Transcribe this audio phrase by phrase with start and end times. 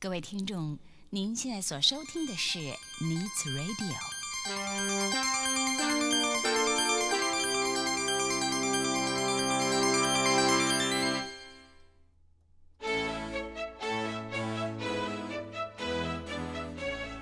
[0.00, 0.78] 各位听众，
[1.10, 2.60] 您现在所收听的是
[3.00, 3.96] Needs Radio。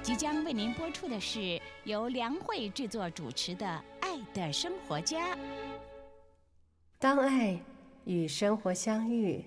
[0.03, 3.65] 即将为您播出的是由梁慧制作主持的
[4.01, 5.35] 《爱的生活家》。
[6.99, 7.59] 当爱
[8.05, 9.43] 与生活相遇，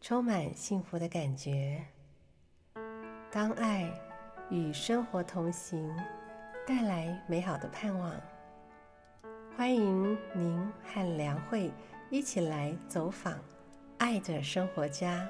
[0.00, 1.78] 充满幸福的感觉；
[3.34, 3.90] 当爱
[4.50, 5.90] 与生活同行，
[6.66, 8.12] 带来美好的盼望。
[9.56, 11.72] 欢迎您和梁慧
[12.10, 13.38] 一起来走访
[13.96, 15.26] 爱的生活家。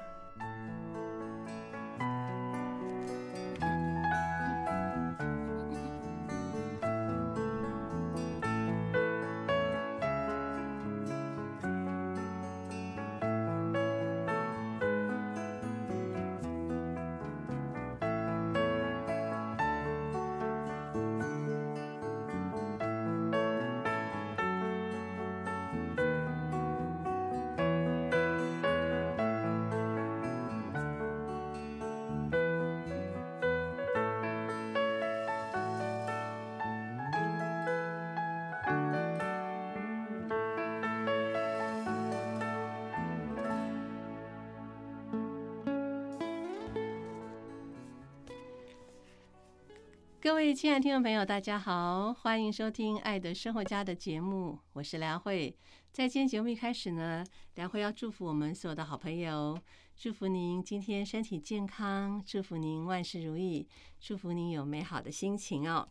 [50.43, 55.55] 位亲爱的听众朋友，大家好，欢迎收听《爱的生活家》的节目，我是梁慧。
[55.93, 57.23] 在今天节目一开始呢，
[57.55, 59.57] 梁慧要祝福我们所有的好朋友，
[59.95, 63.65] 祝福您今天身体健康，祝福您万事如意，
[64.01, 65.87] 祝福您有美好的心情哦。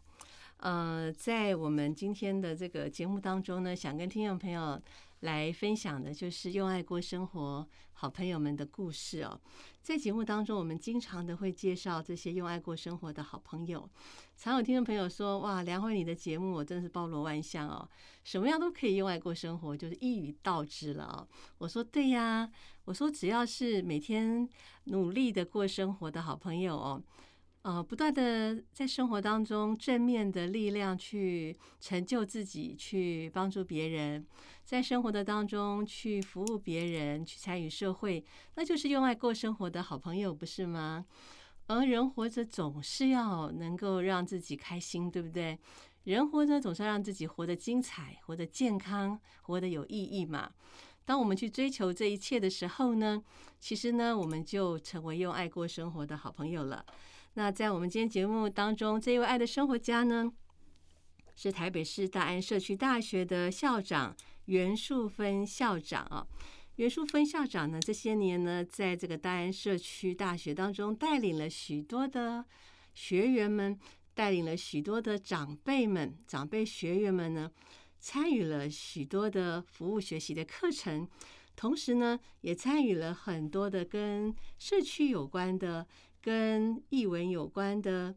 [0.59, 4.79] 呃，在我们今天的这个节目当中呢，想跟听众朋友
[5.23, 9.41] 来分享的就是用爱过生活好朋友们的故事哦。
[9.81, 13.89] 在节目当中，我们经常的会介绍这些用爱过生活的好朋友。
[14.37, 17.89] 常有听众朋友说：“哇，梁慧你的节目我真的是包罗万象哦，
[18.25, 21.27] 什么样都可以用爱过生活，就是一语道之了哦。”
[21.59, 22.51] 我说：“对呀，
[22.85, 24.49] 我说只要是每天
[24.85, 27.03] 努力的过生活的好朋友哦。”
[27.63, 34.27] 呃，不断的在生活当中正面的力量去成就自己，去帮助别人，
[34.65, 38.25] 在生活的当中去服务别人，去参与社会，
[38.57, 41.07] 那就是用爱过生活的好朋友，不是吗？
[41.69, 45.57] 而人活着总是要能够让自己开心，对不对？
[46.03, 50.51] 人活着总是要让自己活得精彩，活得健康，活得有意义嘛。
[51.05, 53.23] 当我们去追求这一切的时候呢，
[53.61, 56.85] 其实呢，我们就成为用爱过生活的好朋友了。
[57.35, 60.31] 那在我们今天节目当中，这位爱的生活家呢，
[61.35, 66.27] 是台北市大安社区大学的校长袁树芬校长啊。
[66.77, 72.45] 袁树芬校长呢，这些年呢，在这个大安社区大学当中，带领了许多的
[72.93, 73.79] 学员们，
[74.13, 77.51] 带领了许多的长辈们、长辈学员们呢。
[77.99, 81.09] 参与了许多的服务学习的课程，
[81.55, 85.87] 同时呢，也参与了很多的跟社区有关的、
[86.23, 88.15] 跟译文有关的、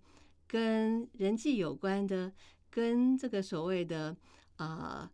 [0.48, 2.32] 跟人际有关的、
[2.70, 4.16] 跟这个所谓的
[4.58, 5.10] 呃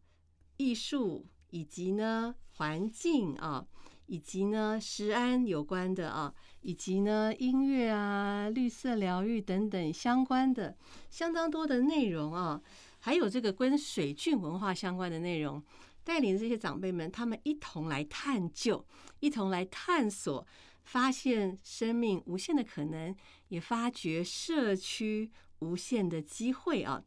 [0.57, 3.65] 艺术以及呢环境啊，
[4.07, 10.75] 以及呢食安有关的啊，以及呢音乐啊、绿色疗愈等等相关的
[11.09, 12.61] 相当多的内容啊。
[12.99, 15.63] 还有这个跟水郡文化相关的内容，
[16.03, 18.85] 带领这些长辈们，他们一同来探究，
[19.21, 20.45] 一同来探索，
[20.83, 23.15] 发现生命无限的可能，
[23.47, 27.03] 也发掘社区无限的机会啊！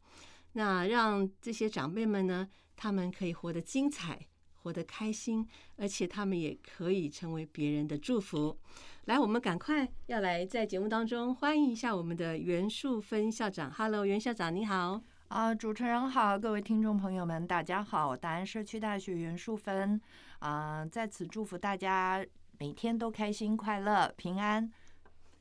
[0.53, 8.57] 那让这些长辈们呢，他们可以活得精彩，活得开心，而且他们也可以成为别人的祝福。
[9.05, 13.69] 来，我们赶快要来在节目当中欢迎一下我们的袁树芬校长。
[13.71, 15.01] Hello，袁校长，你好。
[15.27, 18.15] 啊，主持人好，各位听众朋友们，大家好！
[18.15, 19.99] 大安社区大学袁淑芬
[20.39, 22.25] 啊，在此祝福大家
[22.59, 24.71] 每天都开心、快乐、平安。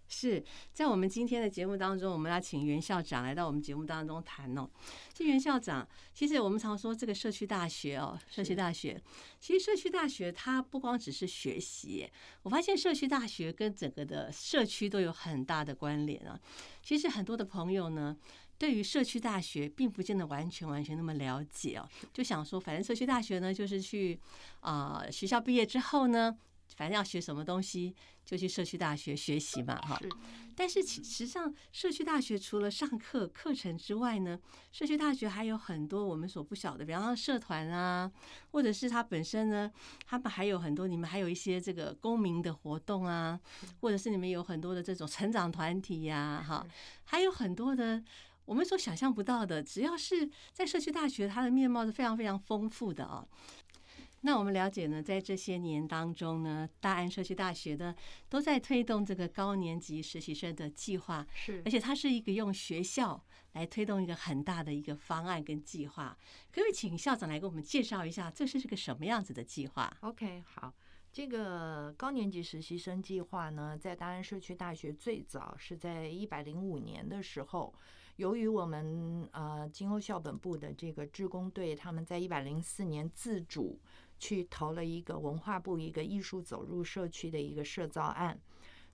[0.06, 4.68] 是在我们今天的节目当中，我们要请袁校长来到我们节目当中谈哦。
[5.14, 9.00] 这袁校长，其实我们常说这个社区大学哦，社区大学，
[9.40, 12.08] 其实社区大学它不光只是学习，
[12.42, 16.38] 我发现社区大学跟整个的社区都有很大的关联啊。
[16.82, 18.16] 其实很多的朋友呢。
[18.56, 24.18] 对于社区大学，并不见得完全完全那么了解哦，就想说，反正社区大学呢，就是去
[24.60, 26.34] 啊学校毕业之后呢，
[26.76, 27.94] 反正要学什么东西，
[28.24, 29.98] 就去社区大学学习嘛，哈。
[30.56, 34.38] 但是其实上，社区大学除了上课课程之外呢，
[34.70, 38.10] 社区大学还有很多我们所不晓的，比方说社团啊，
[38.52, 39.70] 或者是它本身呢，
[40.06, 43.40] 他们还有很多，你们还有一些这个公民的活动啊，
[43.80, 46.64] 或者是你们有很多的这种成长团体呀，哈，
[47.04, 48.00] 还有很多的
[48.44, 53.26] 我们所想象不到的，只要是在社区大学，它的面貌是非常非常丰富的哦。
[54.26, 57.94] 那我们了解呢，在这些年当中呢，大安社区大学呢
[58.30, 63.22] 都在推动这个高年级实习生的计划，是而且它是一个用学校
[63.52, 66.16] 来推动一个很大的一个方案跟计划。
[66.50, 70.72] 可不可以请校长来给我们介绍一下，这是个什么样子的计划？OK，好，
[71.12, 77.74] 这个高年级实习生计划呢，在大安社区大学最早是在一百零五年的时候，
[78.16, 83.78] 由于我们呃金欧校本部的这个志工队，他们在一百零四年自主
[84.18, 88.40] 去投了一个文化部一个艺术走入社区的一个社造案。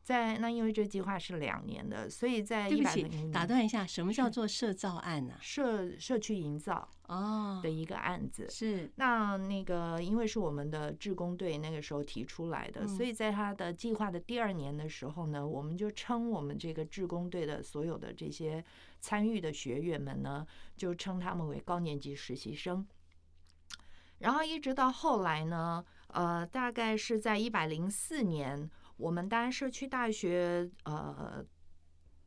[0.02, 8.48] 在那因为这计划是两年的，所以在对不起一百，打断一下，什么叫做社造案呢、社社区营造哦的，一个案子。
[8.48, 18.64] 是那那个，因为是我们的志工队那个时候提出来的，嗯所以在他的计划的第二年的时候呢，我们就称我们这个志工队的所有的这些
[19.00, 20.46] 参与的学员们呢，
[20.78, 22.84] 就称他们为高年级实习生。
[24.20, 31.44] 然后一直到后来呢，呃，大概是在一百零四年，我们大安社区大学呃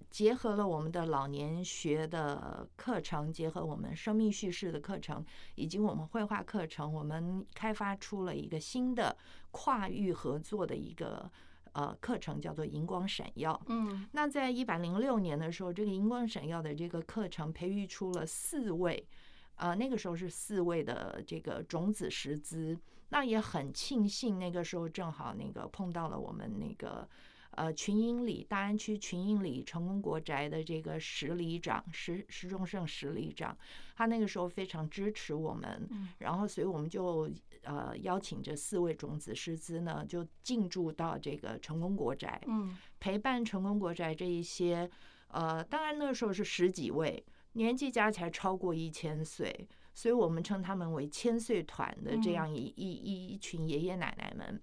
[0.09, 5.25] 结合了我们的老年学的课程，结合我们生命叙事的课程，
[5.55, 9.15] 以及我们绘画课程，我们开发出了一个新的
[9.49, 11.31] 跨域合作的一个
[11.73, 13.59] 呃课程，叫做荧光闪耀。
[13.67, 19.07] 嗯那在一百零六年的时候，这个荧光闪耀的这个课程培育出了四位，
[19.55, 22.77] 呃，那个时候是四位的这个种子师资。
[23.09, 27.07] 那也很庆幸，那个时候正好那个碰到了我们那个
[27.51, 33.55] 呃群英里大安区群英里成功国宅的这个石里长石石中胜石里长，
[33.95, 37.29] 他那个时候非常支持我们，嗯然后所以我们就
[37.61, 44.89] 呃邀请这四位种子师资呢，就进驻到这个成功国宅，嗯陪伴成功国宅这一些，
[45.27, 47.23] 呃，当然那个时候是十几位，
[47.53, 54.61] 年纪加起来超过一千岁，所以我们称他们为千岁团的这样一一一一群爷爷奶奶们。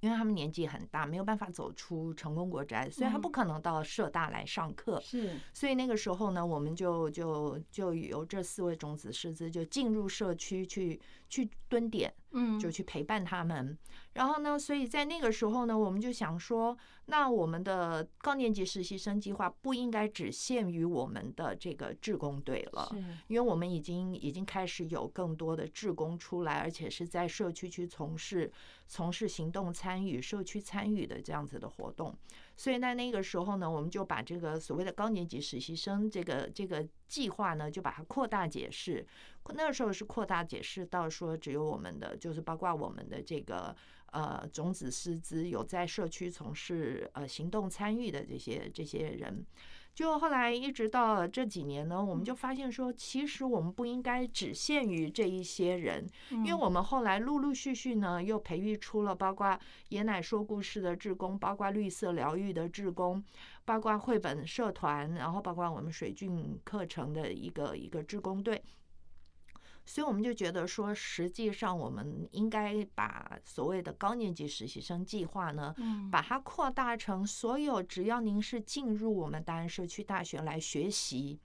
[0.00, 5.00] 因为他们年纪很大，没有办法走出成功国宅，所以他不可能到社大来上课。
[5.00, 11.00] 是所以那个时候呢，我们就就就由这四位种子师资就进入社区去
[11.30, 13.76] 去蹲点，嗯就去陪伴他们。
[14.12, 16.76] 然后呢，所以在那个时候呢，我们就想说，
[17.06, 22.94] 那我们的高年级实习生计划不应该只限于我们的这个志工队了。
[23.26, 28.52] 因为我们已经已经开始有更多的志工出来，而且是在社区去从事
[28.86, 32.16] 从事行动参与、社区参与的这样子的活动。
[32.56, 39.04] 所以在那个时候呢，我们就把这个所谓的高年级实习生这个这个计划呢，就把它扩大解释。
[39.52, 43.76] 那个时候是扩大解释到说，只有我们的，就是包括我们的这个
[44.12, 49.44] 呃种子师资有在社区从事呃行动参与的这些这些人。
[49.94, 59.56] 就后来一直到这几年呢，我们就发现说，其实我们不应该只限于这一些人，因为我们后来陆陆续续呢，又培育出了包括
[59.90, 63.22] 爷奶说故事的志工，包括绿色疗愈的志工，
[63.64, 68.60] 包括绘本社团，然后包括我们水郡课程的一个一个志工队。
[69.84, 76.10] 所以我们就觉得说，实际上我们应该把所谓的高年级实习生计划呢，嗯。
[76.10, 81.40] 把它扩大成所有只要您是进入我们大安社区大学来学习，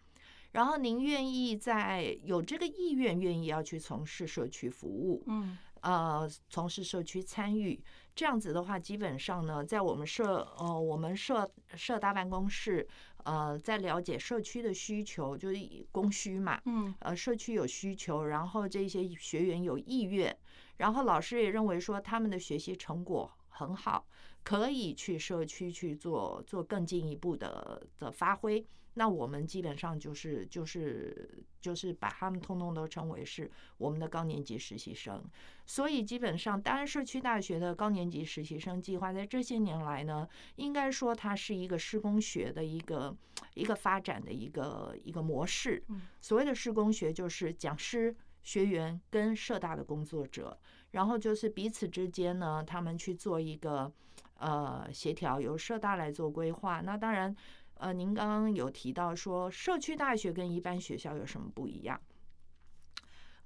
[0.51, 7.81] 然后您愿意在有这个意愿，愿意要去从事社区服务，嗯呃，从事社区参与，
[8.13, 12.87] 这样子的话，基本上呢，在我们社呃我们社社大办公室，
[13.25, 15.59] 呃，在了解社区的需求，就是
[15.91, 20.35] 供需嘛，嗯呃，社区有需求，然后这些学员有意愿，
[20.77, 24.05] 然后老师也认为说他们的学习成果很好，
[24.43, 28.65] 可以去社区去做做更进一步的的发挥。
[28.95, 35.23] 那我们基本上就是就是就是把他们通通都称为是我们的高年级实习生。
[35.65, 43.15] 所以基本上，当然社区大学的高年级实习生计划在这些年来呢，应该说它是一个施工学的一个
[43.53, 45.83] 一个发展的一个一个模式。
[46.19, 50.59] 所谓的施工学，就是讲师、学员跟社大的工作者，
[50.91, 53.91] 然后就是彼此之间呢，他们去做一个
[54.39, 56.81] 呃协调，由社大来做规划。
[56.81, 57.35] 那当然，
[57.79, 61.99] 呃，您刚刚有提到说，社区大学跟一般学校有什么不一样？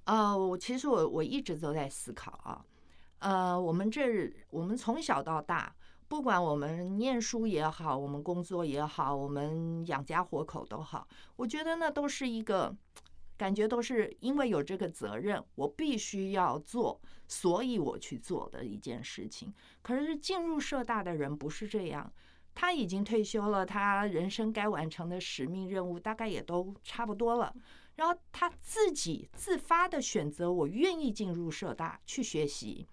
[0.05, 2.65] 呃，我其实我我一直都在思考啊，
[3.19, 5.75] 呃，我们这我们从小到大，
[6.07, 12.75] 不管我们念书也好，我们工作也好，我们养家活口都好，我觉得那都是一个
[13.37, 19.53] 感觉，都是因为有这个责任，我必须要做，所以我去做的一件事情。
[19.83, 22.11] 可是进入社大的人不是这样，
[22.55, 27.55] 他已经退休了，他人生该完成的使命任务大概也都差不多了。
[27.95, 32.87] 然后他自己自发的选择，我愿意进入社大去学习。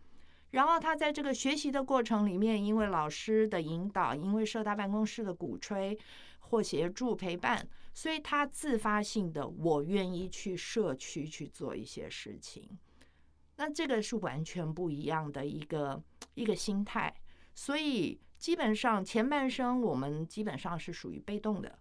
[0.50, 5.96] 然后他在这个学习的过程里面，因为老师的引导，因为社大办公室的鼓吹
[6.40, 12.68] 或协助陪伴，所以他自发性的，我愿意去社区去做一些事情。
[13.56, 16.02] 那这个是完全不一样的一个
[16.34, 17.14] 一个心态。
[17.54, 21.78] 所以基本上前半生我们基本上是属于被动的。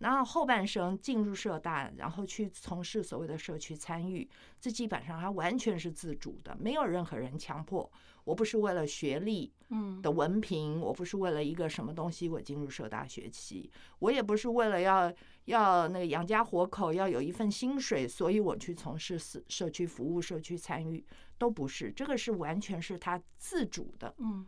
[0.00, 4.26] 然后后半生进入社大，然后去从事所谓的社区参与，
[4.58, 7.90] 这基本上它完全是自主的，没有任何人强迫。
[8.24, 15.12] 我不是为了学历，嗯的文凭，我不是为了一个什么东西我进入社大学习，我也不是为了要
[15.44, 21.04] 要那个养家活口，要有一份薪水，所以我去从事社社区服务、社区参与，
[21.36, 21.92] 都不是。
[21.92, 24.46] 这个是完全是他自主的嗯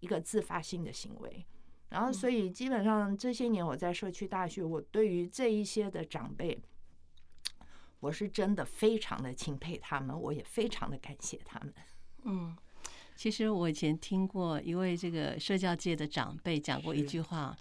[0.00, 1.46] 一个自发性的行为。
[1.90, 6.58] 然后，所以基本上这些年我在社区大学，我对于这一些的长辈，
[8.00, 11.74] 我是真的非常的钦佩他们，我也非常的感谢他们。
[12.24, 12.56] 嗯。
[13.16, 17.54] 其实我以前听过一位这个社教界的长辈讲过一句话，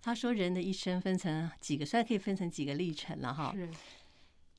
[0.00, 3.68] 他说人的一生分成几个，虽然可以分成几个历程了哈，是，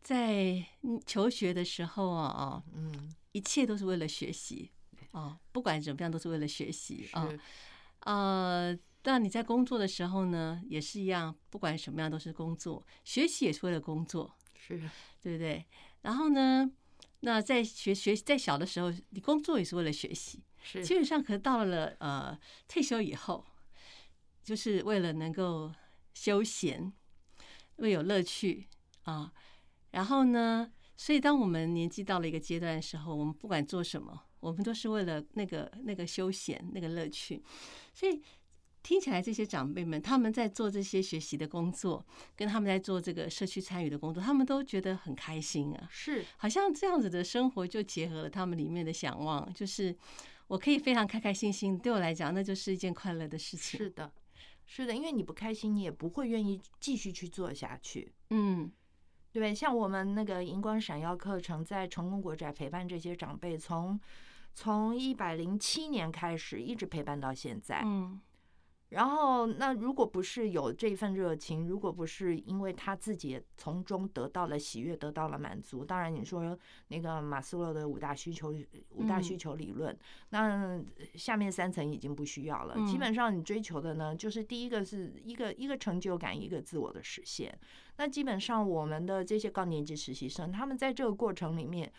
[0.03, 4.70] 在嗯求学的时候啊啊，嗯，一切都是为了学习
[5.15, 7.25] 哦，不管怎么样都是为了学习啊。
[7.29, 7.39] 是，
[8.01, 14.77] 呃，那你在工作的时候呢，也是一样，不管什么样都是工作，学习也是为了工作，是，
[15.22, 15.65] 对不对？
[16.01, 16.69] 然后呢，
[17.22, 23.45] 那在学学在小的时候，你工作也是为了学习，是，基本上可到了呃退休以后，
[24.43, 25.72] 就是为了能够
[26.13, 26.91] 休闲，
[27.77, 28.67] 为有乐趣
[29.03, 29.31] 啊。
[29.91, 37.42] 然后呢，所以当我们年纪到了一个阶段的时候，我们不管做什么，我们都是为了那个那个休闲那个乐趣。
[37.94, 38.22] 所以
[38.84, 45.88] 听起来，这些长辈们他们在做这些学习的工作，跟他们在做这个社区参与的工作，他们都觉得很开心啊。
[45.89, 49.96] 是，好像这样子的生活就结合了他们里面的想望，就是
[50.46, 53.80] 我可以非常开开心心，对我来讲那就是一件快乐的事情。
[53.80, 54.12] 是的，
[54.68, 58.13] 是的，因为你不开心，你也不会愿意继续去做下去。
[58.30, 58.72] 嗯
[59.39, 59.54] 对？
[59.54, 64.00] 像我们那个荧光闪耀课程，在成功国宅陪伴这些长辈，从
[64.54, 67.82] 从一百零七年开始，一直陪伴到现在。
[67.84, 68.20] 嗯
[68.89, 76.58] 然后，那如果不是有这份热情，如果不是因为他自己从中得到了喜悦，得到了满足，当然你说
[76.89, 78.54] 那个马斯洛的五大需求
[78.92, 79.98] 五大需求理论，
[80.30, 80.80] 那
[81.15, 82.75] 下面三层已经不需要了。
[82.77, 87.58] 嗯基本上你追求的呢，就是第一个是一个一个成就感，一个自我的实现。
[87.98, 91.92] 那基本上我们的这些高年级实习生，他们在这个过程里面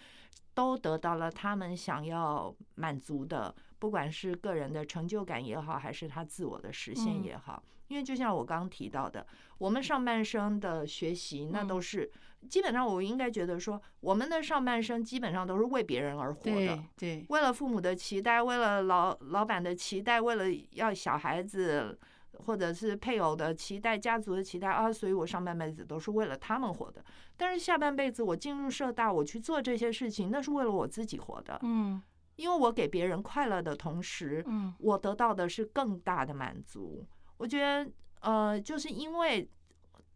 [0.55, 3.55] 都得到了他们想要满足的，
[3.87, 7.63] 不管是个人的成就感也好，还是他自我的实现也好。
[7.87, 9.25] 因为就像我刚刚提到的，
[9.59, 12.11] 我们上半生的学习，那都是
[12.49, 16.83] 基本上我应该觉得说，我们的上半生基本上都是为别人而活的对。
[16.97, 21.97] 对，为了父母的期待，为了老老板的期待，为了要小孩子
[22.33, 27.05] 或者是配偶的期待、家族的期待啊，所以我上半辈子都是为了他们活的。
[27.37, 32.03] 但是下半辈子我进入社大，我去做这些事情，那是为了我自己活的，嗯
[32.37, 37.05] 因为我给别人快乐的同时，嗯我得到的是更大的满足。
[37.39, 37.91] 我觉得，
[38.21, 39.49] 呃，就是因为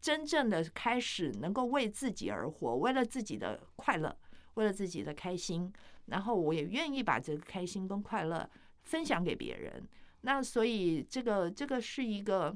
[0.00, 4.16] 真正的开始能够为自己而活，为了自己的快乐，
[4.54, 5.70] 为了自己的开心，
[6.06, 8.48] 然后我也愿意把这个开心跟快乐
[8.84, 9.86] 分享给别人。
[10.22, 12.54] 那所以这个这个是一个，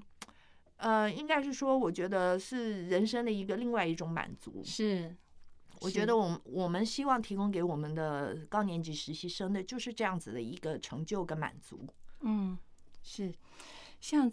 [0.77, 4.63] 呃，应该是说，我觉得是人生的一个另外一种满足。
[4.65, 5.17] 是，是
[5.81, 11.87] 我觉得我们我们希望提供给我们的高年级实习生的就是这样子的一个成就跟满足。
[12.21, 12.57] 嗯
[13.03, 13.33] 是，
[14.01, 14.33] 像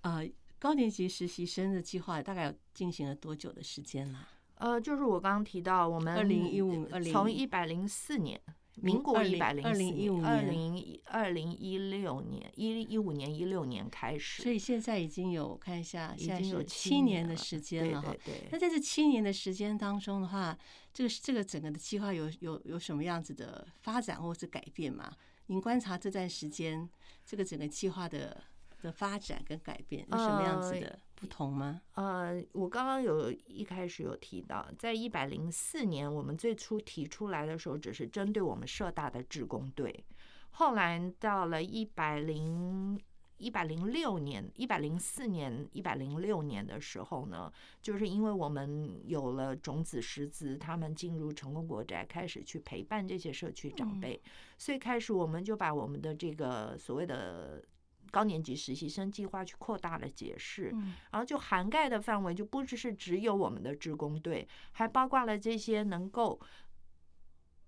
[0.00, 0.28] 呃
[0.58, 4.28] 高年级实习生的计划大概进行了多久的时间啦？
[4.56, 8.40] 呃，就是我刚刚提到，我们2015 20从一百零四年，
[8.82, 18.14] 民国一百零四2015年，二年零二零一六年，一一五年、一六年开始，所以现在已经有看一下，已现在经有七七年的时间了哈
[18.50, 20.56] 那，在这七年的时间当中的话，
[20.92, 25.12] 这个这个整个的计划有有有什么样子的发展或是改变吗？
[25.46, 26.88] 您观察这段时间
[27.24, 28.42] 这个整个计划的
[28.82, 31.80] 的发展跟改变有什么样子呃的不同吗？
[31.94, 40.04] 呃，我刚刚有一开始有提到，在一百零四年我们最初提出来的时候，只是针对我们社大的职工队。
[40.50, 43.00] 后来到了一百零。
[43.40, 47.48] 一百零六年、一百零四年、一百零六年的时候呢，
[47.80, 54.20] 就是因为我们有了种子师资，他们进入成功国宅，开始去陪伴这些社区长辈，
[54.58, 57.62] 所以开始我们就把我们的这个所谓的
[58.10, 60.74] 高年级实习生计划去扩大了解释，
[61.10, 66.40] 然后就涵盖的范围就不只是只有我们的职工队，还包括了这些能够，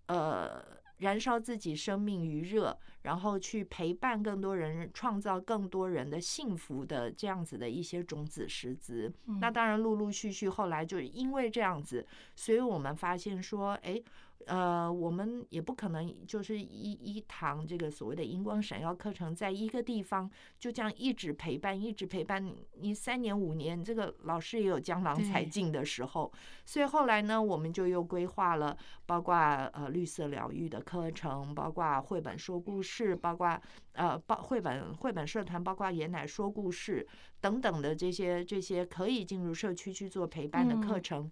[0.07, 0.81] 呃。
[1.01, 9.13] 燃烧自己生命余热，然后去陪伴更多人，创造更多人的幸福的这样子的一些种子师资。
[9.41, 14.03] 那当然，陆陆续续后来就是因为这样子，所以我们发现说，哎。
[14.47, 20.29] 呃，我们也不可能就是一一堂这个所谓的荧光闪耀课程，在一个地方
[20.59, 22.67] 就这样一直陪伴，一直陪伴你。
[22.81, 26.33] 你三年五年，这个老师也有江郎才尽的时候。
[26.65, 33.61] 所以后来呢，我们就又规划了，包括呃绿色疗愈的课程，包括绘本说故事，包括
[33.93, 37.07] 呃包绘本绘本社团，包括爷奶说故事
[37.41, 41.31] 等等的这些这些可以进入社区去做陪伴的课程。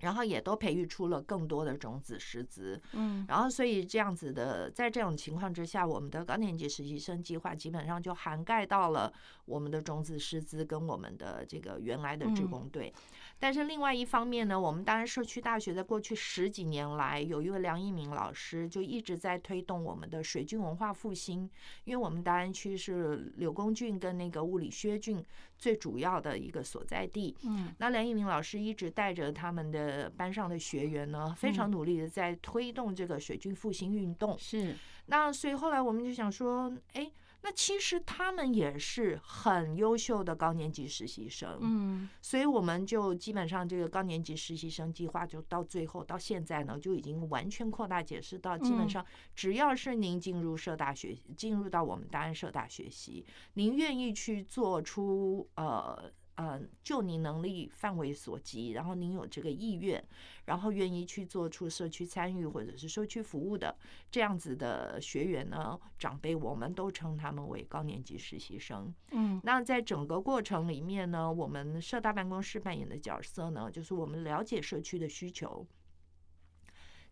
[0.00, 9.10] 然后也都培育出了更多的种子师资，嗯，然后所以这样子的，在这种情况之下，我们的高年级实习生计划基本上就涵盖到了
[9.44, 12.92] 我们的种子师资跟我们的这个原来的职工队。
[13.38, 21.50] 但是另外一方面呢，我们当然社区大学在过去十几年来，有一位梁一鸣老师就一直在推动我们的水菌文化复兴，
[21.84, 25.22] 因为我们大安区是柳公郡跟那个物理薛郡
[25.58, 27.36] 最主要的一个所在地。
[27.44, 34.38] 嗯，那梁一鸣老师一直带着他们的班上的学员呢，非常努力的在推动这个水菌复兴运动。
[34.38, 34.74] 是，
[35.06, 37.10] 那所以后来我们就想说，哎。
[37.46, 49.04] 那其实他们也是很优秀的高年级实习生，嗯，所以我们就基本上这个高年级实习生计划就到最后到现在呢，就已经完全扩大解释到，基本上
[49.36, 56.10] 只要是您进入社大学，进入到我们大安社大学习，您愿意去做出呃。
[56.36, 60.02] 呃，就你能力范围所及，然后您有这个意愿，
[60.44, 63.76] 然后愿意去做出社区参与或者是社区服务的
[64.10, 68.92] 这样子的学员呢，长辈我们都称他们为高年级实习生。
[69.12, 75.66] 嗯，那在整个过程里面呢，我们社大办公室扮演的角色呢，就是我们了解社区的需求。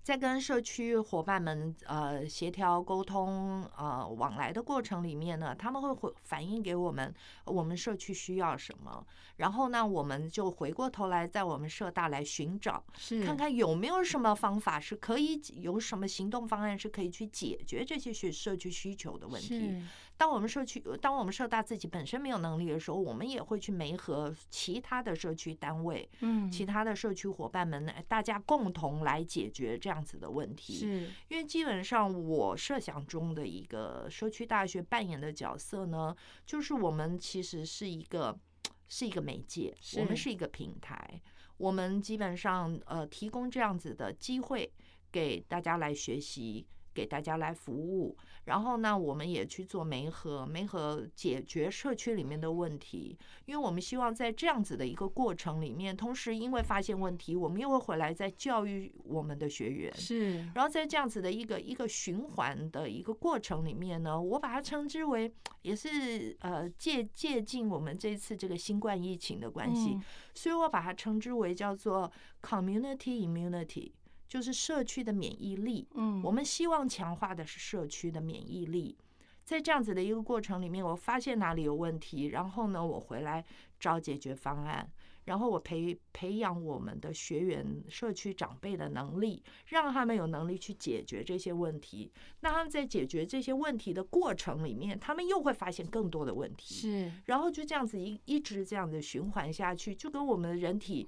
[0.02, 12.82] 在跟社区伙伴们呃协调沟通呃往来的过程里面呢，他们会回反映给我们我们社区需要什么，然后呢，我们就回过头来在我们社大来寻找，
[13.24, 19.82] 看看有没有什么方法是可以有什么行动方案是可以去解决这些社社区需求的问题。
[20.22, 30.74] 当我们社区，当我们社大自己本身没有能力的时候，我们也会去媒合其他的社区单位，嗯，其他的社区伙伴们，大家共同来解决这样子的问题。
[30.74, 36.14] 是，因为基本上我设想中的一个社区大学扮演的角色呢，
[36.46, 38.38] 就是我们其实是一个
[38.86, 41.20] 是一个媒介，我们是一个平台，
[41.56, 44.72] 我们基本上呃提供这样子的机会
[45.10, 46.64] 给大家来学习。
[46.94, 53.16] 给大家来服务，然后呢，我们也去做媒合，媒合解决社区里面的问题。
[53.46, 59.92] 因为我们希望在这样子的一个过程里面，同时因为发现问题，我们又会回来再教育我们的学员。
[59.94, 69.98] 是，然后在这样子的一个一个循环的一个过程里面呢，我把它称之为，也是呃借借鉴我们这次这个新冠疫情的关系，
[70.34, 72.10] 所以我把它称之为叫做
[72.42, 73.92] community immunity。
[74.32, 78.96] 就是社区的免疫力，嗯，我们希望强化的是社区的免疫力。
[79.44, 83.44] 在这样子的一个过程里面，我发现哪里有问题，然后呢，我回来
[83.78, 84.90] 找解决方案，
[85.26, 92.10] 然后我培培养我们的学员、社区长辈的能力，让他们有能力去解决这些问题。
[92.40, 101.06] 那他们在解决这些问题的过程里面，他们又会发现更多的问题，是，然后就这样子一一直这样子循环下去，就跟我们的人体。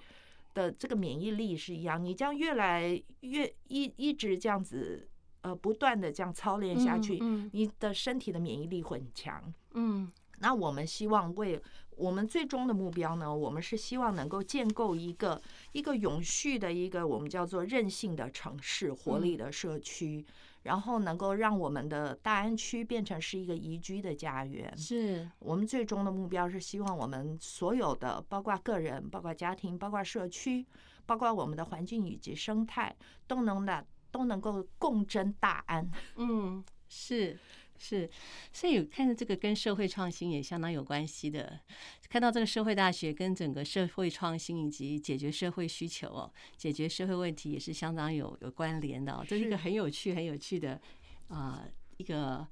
[0.55, 5.09] 的这个免疫力是一样，你这样越来越一一直这样子，
[5.43, 7.19] 呃，不断的这样操练下去，
[7.53, 9.53] 你的身体的免疫力会很强。
[9.73, 11.61] 嗯，那我们希望为
[11.97, 15.41] 我们最终的目标呢，我们是希望能够建构一个
[15.73, 20.25] 一个永续的一个我们叫做韧性的城市、活力的社区。
[20.65, 26.51] 然后能够让我们的大安区变成是一个宜居的家园，是我们最终的目标。
[26.51, 30.67] 是希望我们所有的，包括个人、包括家庭、包括社区、
[31.07, 32.95] 包括我们的环境以及生态，
[33.27, 35.89] 都能的都能够共争大安。
[36.17, 37.39] 嗯，是。
[37.87, 38.09] 是，
[38.51, 41.61] 所以看着这个跟社会创新也相当有关系的。
[42.09, 49.23] 看到这个社会大学跟整个社会创新以及解决社会需求哦，解决社会问题也是相当有有关联的。
[49.29, 50.81] 这是一个很有趣、很有趣的
[51.29, 51.63] 啊
[51.99, 52.49] 一个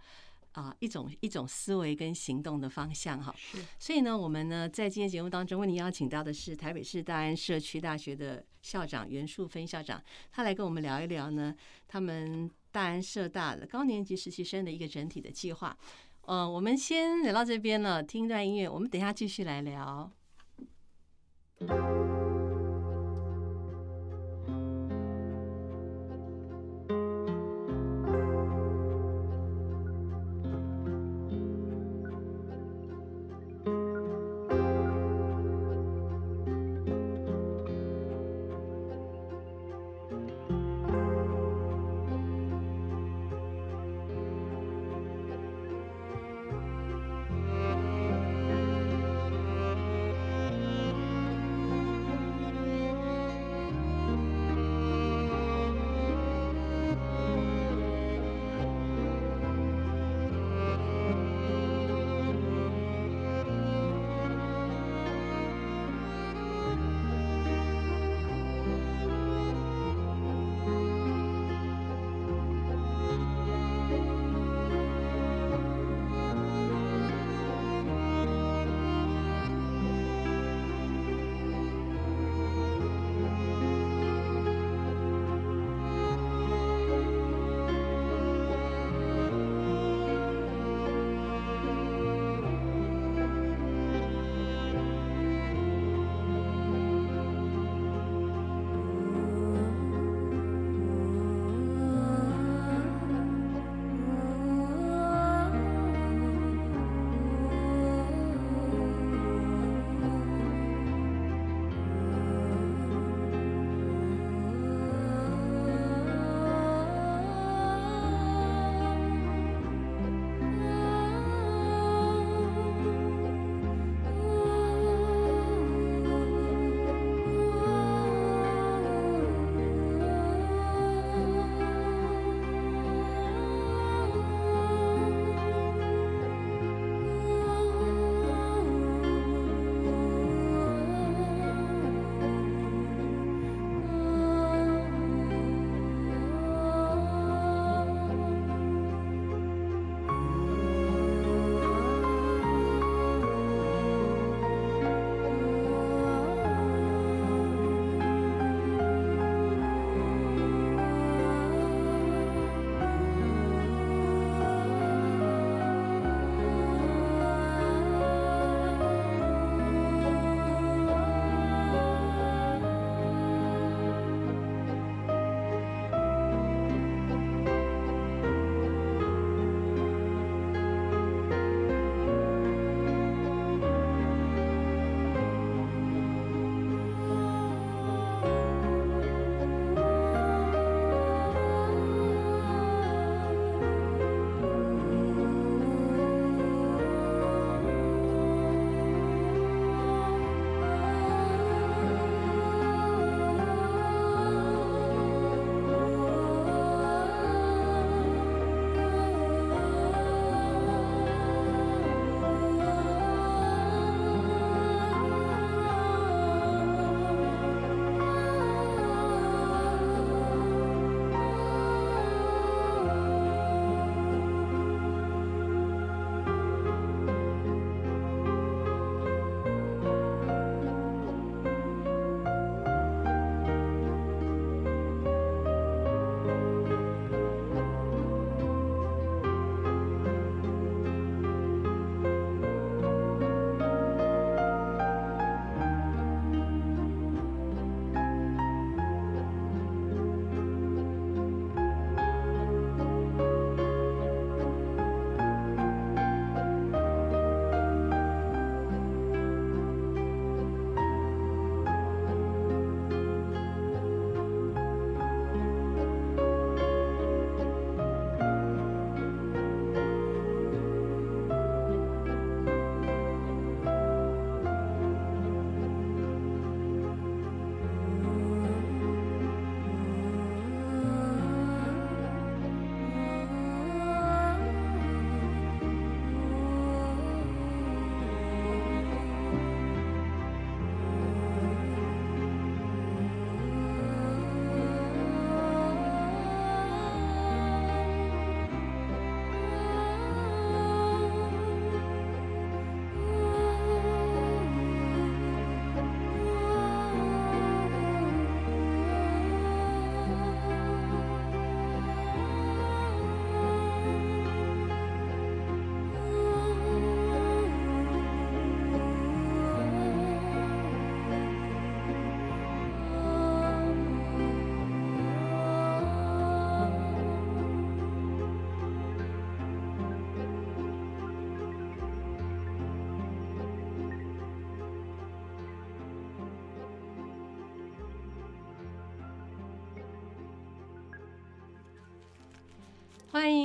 [0.52, 3.34] 啊一种一种思维跟行动的方向哈。
[3.38, 11.54] 是所以呢，我们呢在今天节目当中为您邀请到的是台北市大安社区大学的校长袁树芬校长，他来跟我们聊一聊呢
[11.88, 15.76] 他们大安社大的高年级实习生的一个整体的计划。
[16.22, 20.10] 呃，我们先聊到这边了，听一段音乐，我们等一下继续来聊。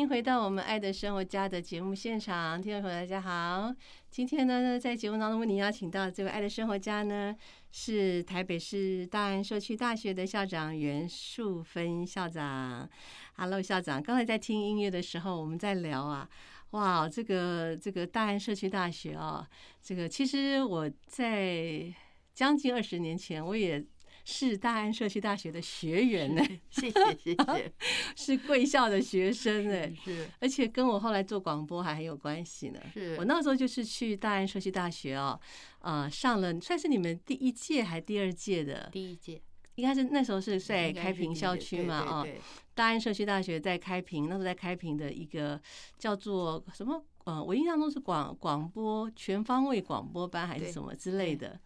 [0.07, 3.73] 回到我们爱的生活家的节目现场，听众朋友大家好。
[4.09, 7.35] 今天呢，在节目当中为您邀请到这位爱的生活家呢，
[7.71, 12.89] 是台北市大安社区大学的校长袁树芬校长。
[13.35, 16.29] Hello，校长，刚才在听音乐的时候，我们在聊啊，
[16.71, 19.45] 哇，这个这个大安社区大学啊，
[19.81, 21.93] 这个其实我在
[22.33, 23.83] 将近二十年前，我也。
[24.29, 26.35] 是大安社区大学的学员。
[26.35, 27.71] 呢，谢谢 谢谢，
[28.13, 32.79] 是贵校的学生呢，是，而且跟我后来做广播还很有关系呢。
[32.93, 33.15] 是。
[33.17, 35.39] 我那时候就是去大安社区大学哦，
[35.79, 39.41] 呃，上了算是你们第一届还第二届的，第一届。
[39.75, 42.27] 应该是那时候是在开平校区嘛，哦，
[42.75, 45.61] 大安社区大学在开平，那时候在开平的一个
[45.97, 47.01] 叫做什么？
[47.29, 51.59] 嗯，我印象中是广广播全方位广播班还是什么之类的。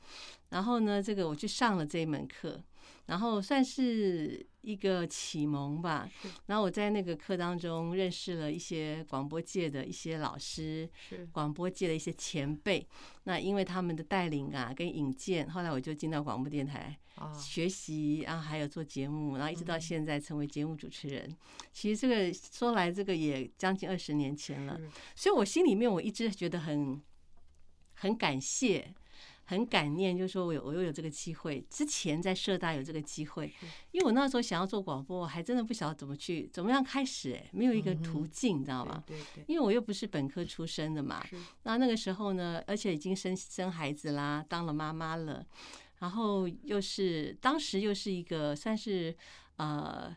[0.49, 2.59] 然后呢，这个我去上了这一门课，
[3.05, 6.09] 然后算是一个启蒙吧。
[6.45, 12.87] 然后我在那个课当中认识了一些广播界的一些老师，是广播界的一些前辈。
[13.23, 16.97] 那因为他们的带领啊，跟引荐，后来我就进到广播电台
[17.37, 21.35] 学习，然后还有做节目，然后一直到现在成为节目主持人。
[21.71, 24.79] 其实这个说来，这个也将近二十年前了，
[25.15, 27.01] 所以我心里面我一直觉得很
[27.93, 28.93] 很感谢。
[29.51, 31.61] 很感念，就是说我有我又有这个机会。
[31.69, 33.53] 之前在社大有这个机会，
[33.91, 39.03] 因为我那时候想要做广播，我还真的不晓得怎么去怎么样开始，哎，没有一个途径，你知道吗？
[39.05, 39.43] 对对。
[39.47, 41.21] 因为我又不是本科出身的嘛。
[41.63, 45.45] 那那个时候呢，而且已经生生孩子啦，当了妈妈了，
[45.99, 49.13] 然后又是当时又是一个算是
[49.57, 50.15] 呃。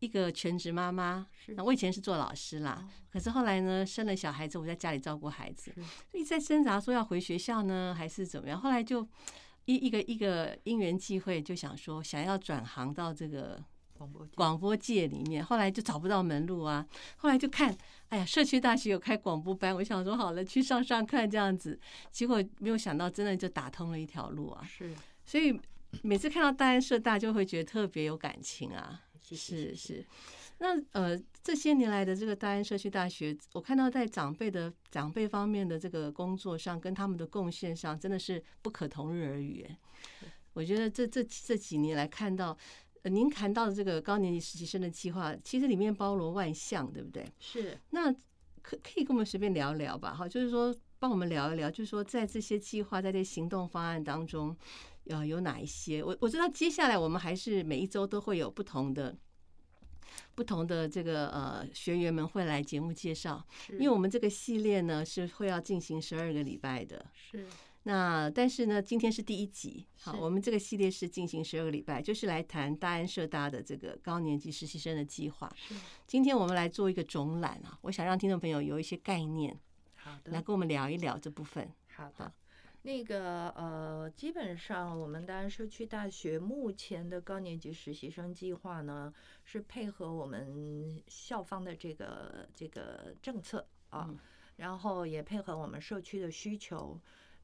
[0.00, 5.72] 一个全职妈妈，那我以前是做老师啦，可是后来呢，生了小孩子，我在家里照顾孩子，
[6.10, 8.58] 所以在挣扎说要回学校呢，还是怎么样？
[8.58, 9.06] 后来就
[9.66, 16.86] 一一个一个因缘际会，就想说想要转行到这个广播广播界里面，后来就找不到门路啊，
[17.16, 17.76] 后来就看，
[18.08, 21.78] 哎呀，社区大学有开广播班，我想说好了去上上看这样子，
[22.10, 24.94] 结果没有想到真的就打通了一条路啊，是，
[25.26, 25.60] 所以
[26.02, 29.02] 每次看到大安社大就会觉得特别有感情啊。
[29.36, 30.04] 是是，
[30.58, 39.66] 那呃这些年来的这个大安社区大学，我看到在长辈的长辈方面的这个工作上，跟他们的贡献上，真的是不可同日而语。
[40.52, 42.56] 我觉得这这这几年来看到，
[43.02, 47.24] 呃，您谈到的这个高年级实习生的计划，其实里面包罗万象，对不对？
[47.38, 47.78] 是。
[47.90, 48.12] 那
[48.60, 50.12] 可可以跟我们随便聊聊吧？
[50.12, 54.54] 哈，就是说帮我们聊一聊，就是说在这些计划，在这行动方案当中。
[55.10, 56.02] 呃，有哪一些？
[56.02, 59.16] 我我知道接下来我们还是每一周都会有不同的、
[60.34, 67.04] 不同的这个呃学员们会来节目介绍，因为我们这个系列呢是会要进行十二个礼拜的。
[67.30, 67.46] 是。
[67.84, 75.50] 那但是呢，今天是第一集，好，我们这个系列是进行十二个礼拜，就是来谈大安社大的这个高年级实习生的计划。
[76.06, 79.58] 今天我们来做一个总览啊，我想让听众朋友有一些概念，
[79.94, 81.72] 好的，来跟我们聊一聊这部分。
[81.96, 82.30] 好的。
[82.82, 89.12] 那个呃，基本上我们当然社区大学目前的高年级实习生计划呢，
[89.44, 94.08] 是配合我们校方的这个这个政策啊，
[94.56, 96.98] 然后也配合我们社区的需求，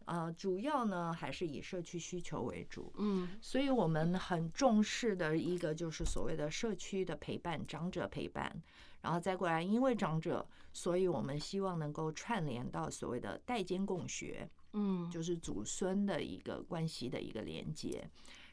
[0.07, 8.51] 呃，主要呢还是以社区需求为主，嗯，所以我们很重视的一个就是所谓的社区的陪伴，长者陪伴，
[9.03, 14.49] 然后再过来，因为长者，所以我们希望能够串联到所谓的代间共学。
[14.79, 18.07] 嗯，就是祖孙的一个关系的一个连接，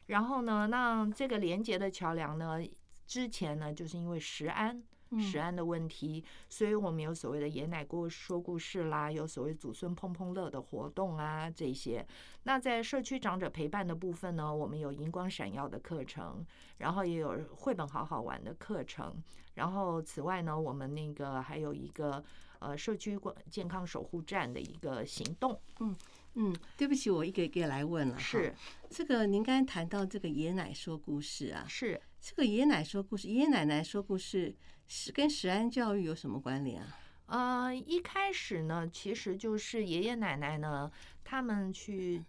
[0.06, 2.58] 然后呢，那这个连接的桥梁呢，
[3.06, 4.82] 之前呢，就是因为食安，
[5.20, 12.04] 食安的问题，所以我们有所谓的爷奶过说故事啦，有所谓祖孙碰碰乐的活动啊，这些。
[12.44, 16.44] 那在社区长者陪伴的部分呢，我们有荧光闪耀的课程，
[16.78, 19.14] 然后也有绘本好好玩的课程，
[19.56, 22.24] 然后此外呢，我们那个还有一个
[22.60, 25.94] 呃社区健康守护站的一个行动，嗯。
[26.34, 28.18] 嗯，对不起，我一个一个来问了。
[28.18, 28.54] 是
[28.90, 34.54] 这个，您刚才谈到这个爷奶说故事啊，是这个爷奶说故事，爷爷奶奶说故事
[34.88, 36.98] 是跟食安教育有什么关联啊？
[37.26, 40.90] 呃，一开始呢，其实就是爷爷奶奶呢，
[41.22, 42.22] 他们去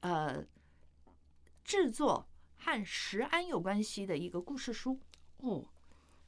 [0.00, 0.44] 呃
[1.64, 2.28] 制作
[2.58, 5.00] 和食安有关系的一个故事书。
[5.38, 5.64] 哦，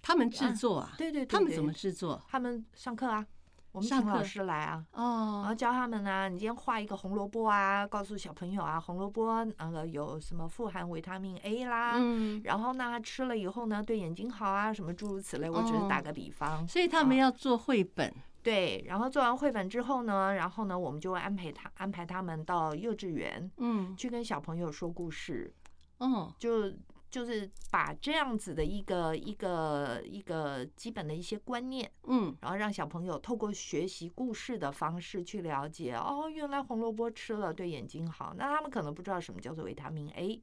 [0.00, 0.94] 他们制作啊？
[0.96, 2.24] 对对，他们怎么制作？
[2.26, 3.26] 他们上课啊。
[3.74, 16.66] 我们请老师来啊，哦，然后教他们呢，你今天画一个红萝卜啊，告诉小朋友啊，红萝卜那个有什么富含维他命 A 啦，嗯，然后呢吃了以后呢对眼睛好啊，什么诸如此类，我只是打个比方。
[16.68, 25.52] 所以他们要做绘本，对，然后做完绘本之后呢，然后呢我们就会安排他安排他们到幼稚园，嗯，去跟小朋友说故事，
[25.98, 26.72] 哦，就。
[27.14, 38.34] 就是把这样子的一个一个一个基本的一些观念，嗯，然后让小朋友透过学习故事的方式去了解，哦，原来红萝卜吃了对眼睛好。
[38.36, 40.42] 那他们可能不知道什么叫做维他命 A，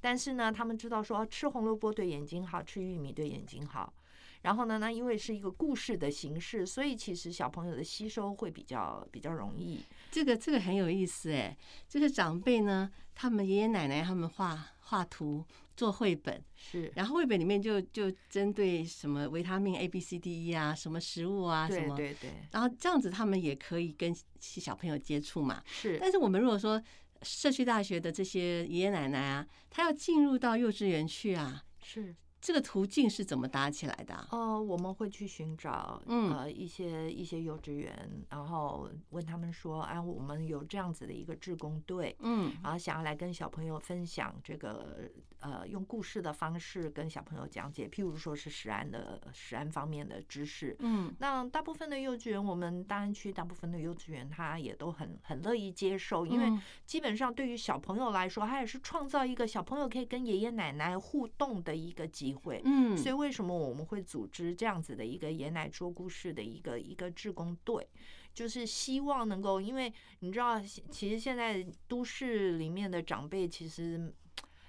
[0.00, 3.92] 但是呢，他们知道说吃红萝卜对眼睛好，吃玉米对眼睛好。
[4.42, 9.80] 然后呢，那因为是一个故事的形式，所以其实小朋友的吸收会比较比较容易。
[10.10, 11.56] 这个这个很有意思哎，
[11.88, 15.44] 就是长辈呢，他们爷爷奶奶他们画画图
[15.76, 25.62] 做绘本，是，然后绘本里面就就针对什么维他命 A、B、C、D、E 啊，什么食物啊，什么，对对，然后这样子他们也可以跟小朋友接触嘛。
[25.66, 26.82] 是，但是我们如果说
[27.22, 32.14] 社区大学的这些爷爷奶奶啊，他要进入到幼稚园去啊，是。
[32.40, 34.14] 这个途径是怎么搭起来的？
[34.30, 62.27] 呃，我们会去寻找呃一些一些幼稚园，然后问他们说，啊，我们有这样子的一个志工队，嗯，然后想要来跟小朋友分享这个呃用故事的方式跟小朋友讲解，譬如说是食安的食安方面的知识，嗯，那大部分的幼稚园，我们大安区大部分的幼稚园，他也都很很乐意接受，因为基本上对于小朋友来说，他也是创造一个小朋友可以跟爷爷奶奶互动的一个机。
[62.28, 67.88] 机会，嗯，所以为什么我们会组织这样子的一个爷奶说故事的一个一个志工队，
[68.34, 74.12] 就是希望能够，因为你知道，其实现在都市里面的长辈其实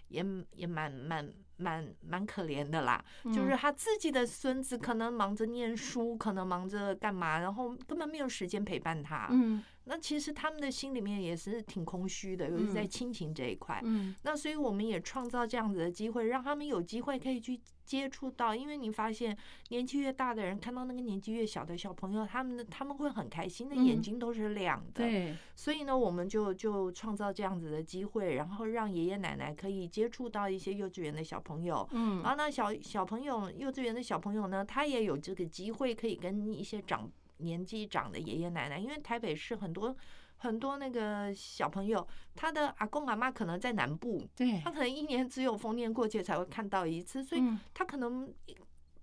[0.07, 9.63] 也也蛮蛮蛮蛮可怜的啦，就是他自己的孙子可能忙着念书，可能忙着干嘛，然后根本没有时间陪伴他，嗯。
[9.89, 13.81] 那其实他们的心里面也是挺空虚的，尤其在亲情这一块。
[13.83, 18.53] 嗯，那所以我们也创造这样子的机会，让他们有机会可以去接触到。
[18.53, 19.35] 因为你发现
[19.69, 25.03] 年纪越大的人看到那个年纪越小的小朋友，他们的他们会很开心，的眼睛都是亮的。
[25.03, 31.87] 对，所以呢，我们就就创造这样子的机会，然后让爷爷奶奶可以接触到一些幼稚园的小朋友。
[31.93, 37.09] 嗯，然后那，小小朋友幼稚园的小朋友呢，他也有这个机会可以跟一些长。
[37.39, 39.95] 年纪长的爷爷奶奶，因为台北市很多
[40.37, 48.33] 很多那个小朋友，他的阿公阿妈可能在南部，对他可能一年只有逢年过节才会看到一次，所以他可能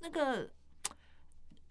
[0.00, 0.50] 那个。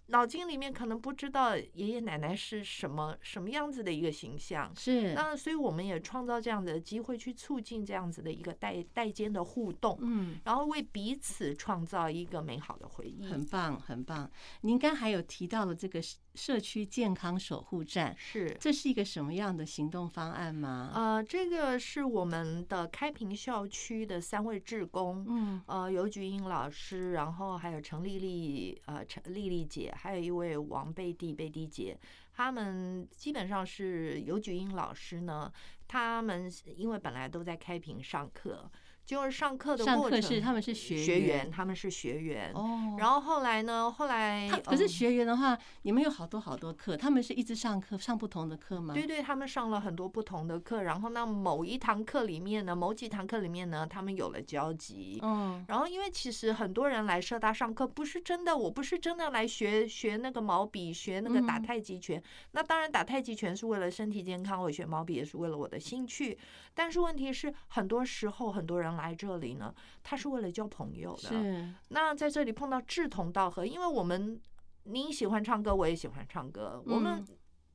[0.08, 14.30] 脑筋里面可能不知道爷爷奶奶是什么什么样子的一个形象，是那所以我们也创造这样的机会去促进这样子的一个代代间的互动，嗯，然后为彼此创造一个美好的回忆，很棒很棒。
[14.60, 16.00] 您刚还有提到了这个
[16.36, 20.92] 社区健康守护站，是这是一个什么样的行动方案吗？
[20.94, 29.92] 呃，这个是我们的开平校区的三位志工，嗯，呃，尤菊英老师，然后还有陈丽丽，呃，陈丽丽姐。
[29.96, 31.98] 还有一位王贝蒂贝蒂姐，
[32.34, 35.50] 他们基本上是尤菊英老师呢。
[35.88, 38.68] 他们因为本来都在开平上课。
[39.06, 42.96] 就是上课的过程是他们是学学员，他们是学员哦。
[42.98, 43.88] 然后后来呢？
[43.88, 48.92] 后来可是学员的话，你们有好多好多课，他们是一直上课上不同的课吗？
[48.92, 50.82] 对对，他们上了很多不同的课。
[50.82, 55.20] 然后那某一堂课里面呢，某几堂课里面呢，他们有了交集。
[55.22, 55.64] 嗯。
[55.68, 62.20] 然后因为其实很多人来社大上课，不是真的，我不是真的来学学那个毛笔，学那个打太极拳。
[62.50, 66.36] 那当然打太极拳是为了身体健康，我学毛笔也是为了我的兴趣。
[66.74, 71.28] 但是问题是，很多时候很多人来这里呢，他是为了交朋友的。
[71.28, 71.68] 是。
[71.88, 74.40] 那在这里碰到志同道合，因为我们
[74.84, 77.24] 你喜欢唱歌，我也喜欢唱歌，我们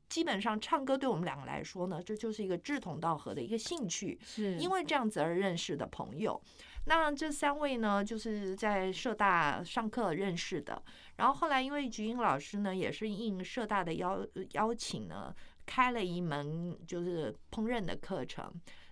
[0.10, 4.19] 基本上唱歌对我们两个来说呢，这就是一个志同道合的一个兴趣。
[4.23, 4.57] 是。
[4.57, 6.41] 因为这样子而认识的朋友。
[6.86, 10.81] 那这三位呢，就是在社大上课认识的。
[11.17, 15.31] 然后后来因为菊英老师呢，也是应社大的邀邀请呢，
[15.65, 18.52] 开了一门就是烹饪的课程。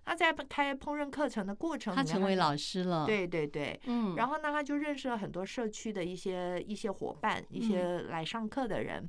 [0.10, 3.06] 他在开烹饪课程的过程，他成为老师了。
[3.06, 9.08] 对对对，嗯，然后呢，他就认识了很多社区的一些一些伙伴，一些来上课的人。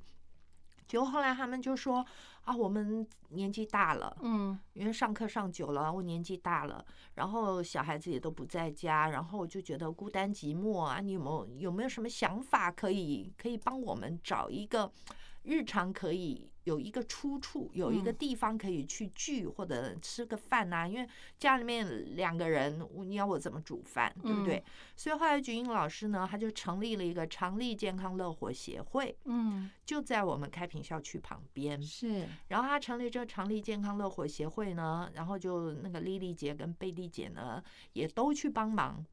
[0.86, 2.04] 结果后来他们就说
[2.42, 6.84] 啊，我们年纪大了，嗯，因为上课上久了，我年纪大了，
[7.14, 11.00] 然后小孩子也都不在家，然后我就觉得孤单寂寞啊。
[11.00, 14.92] 你有没有有没有什么想法可以可以帮我们找一个
[15.42, 16.50] 日常可以？
[16.64, 20.86] 有一个出处，有一个地方可以去聚或者吃个饭呐。
[20.86, 24.62] 因为家里面两个人，你要我怎么煮饭，对不对？
[24.94, 31.82] 所以后来菊英老师呢，他就成立了一个长立健康乐活协会，嗯，就在我们开平校区旁边。
[31.82, 37.60] 是，然后他成立这个长立健康乐活协会呢，然后就那个丽丽姐跟贝蒂姐呢，
[37.94, 39.04] 也都去帮忙。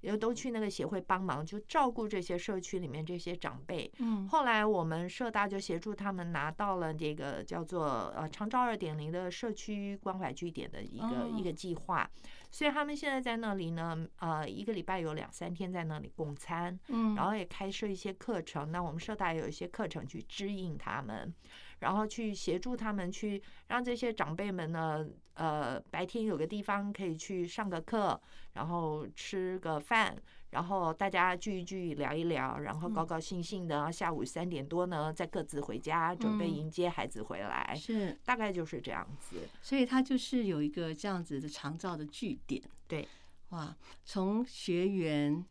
[0.00, 3.90] 也都去那个协会帮忙，就照顾这些社区里面这些长辈。
[3.98, 12.08] 嗯后来我们社大就协助他们拿到了这个叫做呃长照二点零的社区关怀据点的一个、哦一个计划，
[12.50, 18.72] 所以他们现在在那里呢，呃，一个礼拜有两三天在那里共餐，嗯，然后也开设一些课程。
[18.72, 21.32] 那我们社大也有一些课程去指引他们，
[21.80, 28.20] 然后去协助他们去让这些长辈们呢，呃，白天有个地方可以去上个课，
[28.54, 30.16] 然后吃个饭。
[30.50, 39.46] 然后大家聚一聚，聊一聊，然后高高兴兴的，下午三点多呢，再各自回家，准备嗯迎接孩子回来，是，大概就是这样子。
[39.60, 42.62] 所以他就是有一个这样子的长照的据点。
[42.86, 43.06] 对，
[43.50, 43.76] 哇，
[44.06, 45.44] 从学员，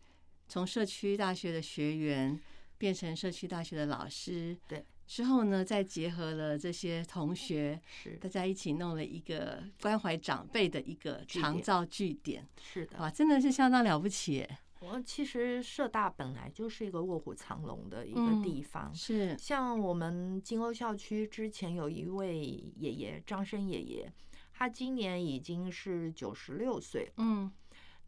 [0.48, 2.42] 从社区大学的学员
[2.80, 14.58] 变成社区大学的老师，对，之后呢，再结合了这些同学，是大家一起弄了一个关怀长辈的一个长照据点，是的，哇，真的是相当了不起耶！
[14.80, 18.94] 我其实社大本来就是一个卧虎藏龙的一个嗯地方。
[18.94, 22.38] 是，像我们金瓯校区之前有一位
[22.76, 24.14] 爷爷张生爷爷，
[24.54, 27.12] 他今年已经是九十六岁。
[27.18, 27.52] 嗯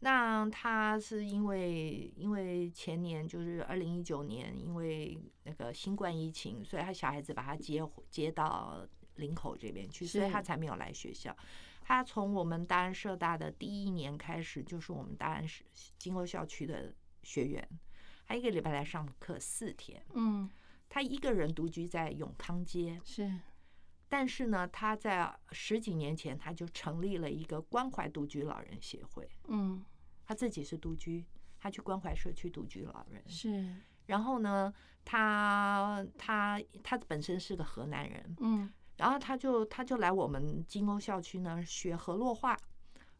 [0.02, 8.86] 那他是因为因为前年就是二零一九年，因为那个新冠疫情，所以他小孩子把他接接到
[9.16, 11.36] 林口这边去，所以他才没有来学校。
[11.82, 15.64] 他从我们大安社大的第一年开始，就是我们大安市
[15.98, 17.68] 金瓯校区的学员，
[18.26, 20.02] 他一个礼拜来上课四天。
[20.14, 20.48] 嗯，
[20.88, 23.30] 他一个人独居在永康街，是，
[24.08, 29.28] 但是呢，他在十几年前他就成立了一个关怀独居老人协会。
[29.48, 29.84] 嗯
[30.30, 31.26] 他自己是独居，
[31.58, 33.20] 他去关怀社区独居老人。
[33.26, 33.74] 是，
[34.06, 34.72] 然后呢，
[35.04, 42.56] 他他他本身是个河南人，嗯然后他就他就来我们金瓯校区呢学河洛话。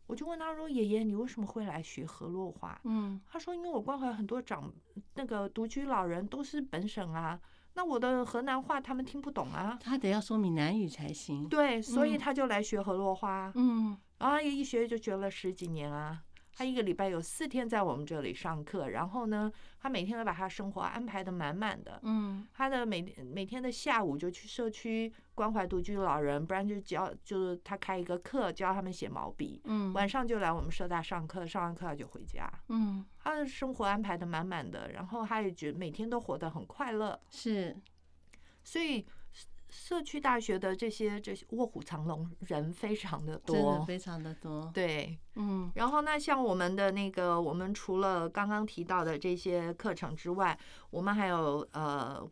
[0.07, 4.73] 我就问他说：“爷爷，你为什么会来学河洛话？”嗯他说：“因为我关怀很多长
[5.15, 7.41] 那个独居老人都是本省啊，
[7.75, 11.49] 那我的河南话他们听不懂啊。”他得要说闽南语才行。
[11.49, 16.23] 对，所以嗯他就来学河洛话，嗯然后他一学就学了十几年啊。
[16.53, 21.99] 他一个礼拜有四天在我们这里上课，然后呢，他每天都把他生活安排的满满的。
[22.03, 32.51] 嗯他的每每天的下午就去社区关怀独居老人，不然就教就是他开一个课教他们写毛笔，嗯晚上就来我们社大上课，上完课他就回家。
[32.69, 37.77] 嗯，他的生活安排的满满的，然后他也觉得每天都活得很快乐，是，
[38.63, 39.07] 所以
[39.71, 44.71] 社社区大学的这些这些卧虎藏龙人非常的多真的，非常的多。
[44.73, 45.19] 对。
[45.35, 50.59] 嗯然后呢，像我们的那个，我们除了刚刚提到的这些课程之外，
[50.91, 52.27] 我们还有呃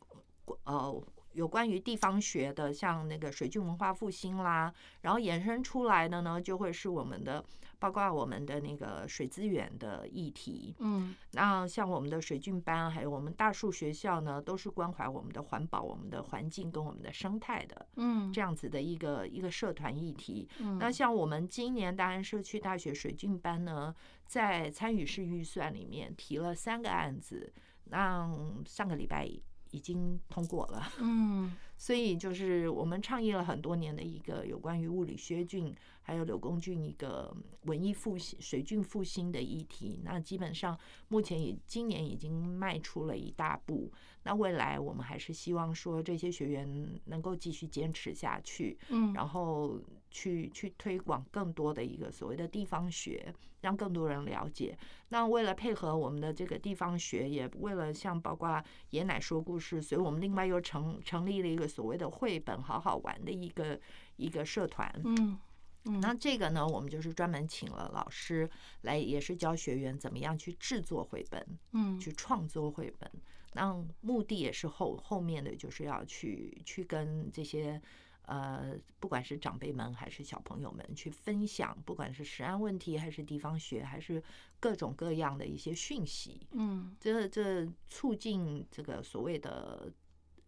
[0.65, 1.03] 呃
[1.39, 7.45] 有关于地方学的，像那个水郡文化复兴啦，然后衍生出来的呢，就会是我们的，
[7.79, 10.75] 包括我们的那个水资源的议题。
[10.81, 20.49] 嗯那像我们的水郡班，还有我们大树学校呢，都是关怀我们的环保、我们的环境跟我们的生态的嗯这样子的一个一个社团议题。
[20.59, 23.95] 嗯，那像我们今年大安社区大学水郡班呢，
[24.27, 27.53] 在参与式预算里面提了三个案子，
[27.85, 28.29] 那
[28.67, 29.31] 上个礼拜
[29.71, 30.91] 已经通过了。
[31.01, 40.01] 嗯 所以就是我们倡议了很多年的一个有关于物理薛郡还有柳公郡一个文艺复兴、水郡复兴的议题。
[40.03, 43.93] 那基本上目前也今年已经迈出了一大步。
[44.25, 54.77] 那未来我们还是希望说这些学员能够继续坚持下去，嗯，然后去去推广更多的一个所谓的地方学，让更多人了解。
[55.09, 63.81] 那为了配合我们的这个地方学，也为了像包括爷奶说故事，所以我们另外又成成立了一个所谓的绘本好好玩的一个
[64.17, 64.93] 一个社团。
[65.05, 65.39] 嗯
[65.85, 68.51] 嗯，那这个呢，我们就是专门请了老师
[68.83, 73.11] 来，也是教学员怎么样去制作绘本，嗯去创作绘本。
[73.55, 77.81] 那目的也是后后面的就是要去去跟这些
[78.29, 84.23] 呃，不管是长辈们还是小朋友们去分享，不管是食安问题还是地方学，还是
[84.61, 86.47] 各种各样的一些讯息。
[86.53, 89.91] 嗯这这促进这个所谓的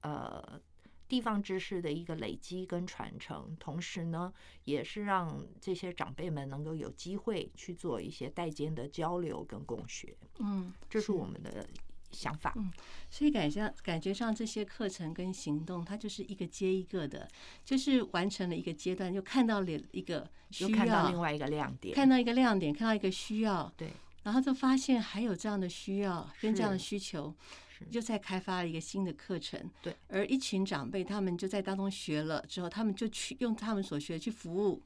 [0.03, 0.61] 呃
[1.09, 4.31] 地方知识的一个累积跟传承，同时呢，
[4.65, 11.67] 也是让这些长辈们能够有机会去做一些代间的交流跟共学，嗯，这是我们的
[12.13, 12.53] 想法。
[12.57, 12.71] 嗯
[13.13, 17.29] 所以感觉感觉上这些课程跟行动，它就是一个接一个的，
[17.65, 23.93] 就是完成了一个阶段，就看到了一个需又看到另，外一个亮点，看到一个亮点，看到一个需要，对，
[24.23, 27.35] 然后就发现还有这样的需要跟这样的需求，
[27.69, 27.85] 是。
[27.87, 29.69] 就在开发了一个新的课程。
[29.83, 34.81] 对，而一群长辈他们就在当中学了之后，他们就去用他们所学去服务，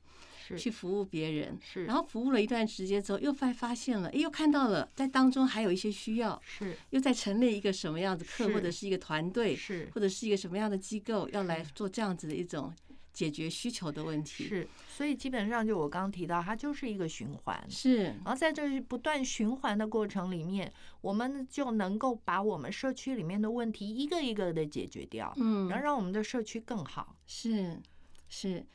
[0.46, 0.56] 是。
[0.56, 6.76] 去服务别人，是，然后服务了一段时间之后，又发发现了，哎，又看到了在当中还有一些需要，是。
[6.90, 8.84] 又在成立一个什么样的课，或者是。
[8.84, 9.88] 一个团队，是。
[9.94, 12.70] 或者是一个什么样的机构要来做这样子的一种
[13.14, 14.44] 解决需求的问题。
[14.44, 17.64] 是，所以基本上就我刚刚提到，它就是一个循环。
[17.70, 18.02] 是。
[18.02, 20.70] 然后在这不断循环的过程里面，
[21.00, 25.66] 我们就能够把我们社区里面的问题一个一个的解决掉，嗯。
[25.70, 27.16] 然后让我们的社区更好。
[27.26, 27.80] 是
[28.28, 28.66] 是，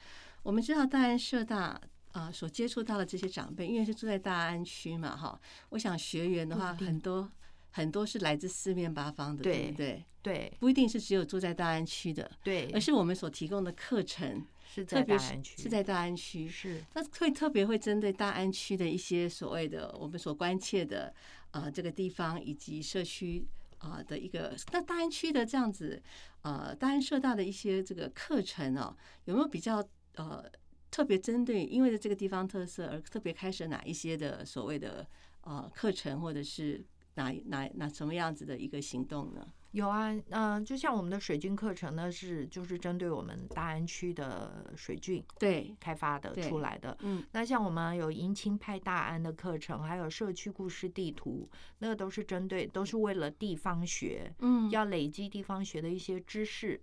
[0.43, 1.79] 我们知道大安社大。
[2.11, 7.31] 啊，所接触到的这些长辈，因为是住在大安区嘛，哈，我想学员的话，很多
[7.69, 10.05] 很多是来自四面八方的，对对不对？
[10.23, 10.57] 对。
[10.59, 12.67] 不一定是只有住在大安区的，对。
[12.73, 16.83] 而，是我们所提供的课程，是在大安区，是在大安区，是。
[16.95, 21.13] 那会特别会针对大安区的一些所谓的我们所关切的
[21.51, 23.45] 呃这个地方以及社区
[23.77, 26.01] 啊、的一个，那大安区的这样子
[26.41, 29.87] 呃大安社大的一些这个课程哦，有没有比较
[30.19, 30.43] 呃
[30.91, 35.07] 特别针对因为这个地方特色而特别开设哪一些的所谓的
[35.41, 36.83] 呃课程或者是
[37.15, 39.47] 哪哪哪什么样子的一个行动呢？
[39.71, 46.97] 有啊，嗯、就像我们的水菌课程呢，是就是针对我们大安区的水菌对，开发的出来的。
[47.01, 51.47] 嗯那像我们有迎亲派大安的课程，还有社区故事地图，
[51.77, 56.81] 那个都是针对，都是为了地方学，嗯要累积地方学的一些知识，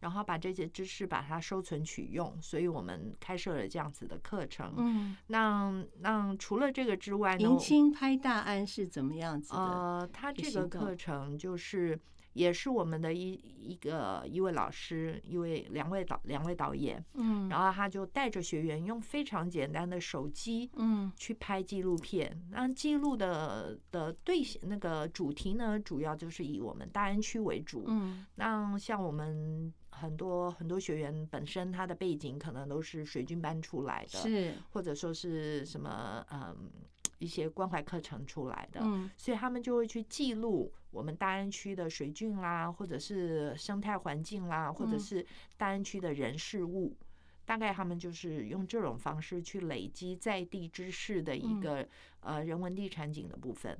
[0.00, 4.72] 然后把这些知识把它收存取用，所以我们开设了这样子的课程。
[4.76, 7.42] 嗯，那那除了这个之外呢？
[7.42, 9.58] 迎亲拍大安是怎么样子的？
[9.58, 11.98] 呃，他这个课程就是
[12.34, 22.40] 也是我们的一一个一位老师，一位两位导两位导演，嗯然后他就带着学员用非常简单的手机嗯去拍纪录片。
[22.50, 27.84] 那记录的的对象那个主题呢，主要就是以我们大安区为主。
[27.88, 34.54] 嗯那像我们很多很多学员本身他的背景可能都是水军班出来的，是。
[34.70, 36.70] 或者说是什么嗯
[37.18, 39.10] 一些关怀课程出来的，嗯。
[39.16, 45.00] 所以他们就会去记录我们大安区的水郡啦，或者是生态环境啦，或者嗯。
[45.00, 45.26] 是
[45.56, 46.96] 大安区的人事物。
[47.44, 51.60] 大概他们就是用这种方式去累积在地知识的一嗯。
[51.60, 51.88] 个、
[52.20, 53.78] 呃人文地产景的部分。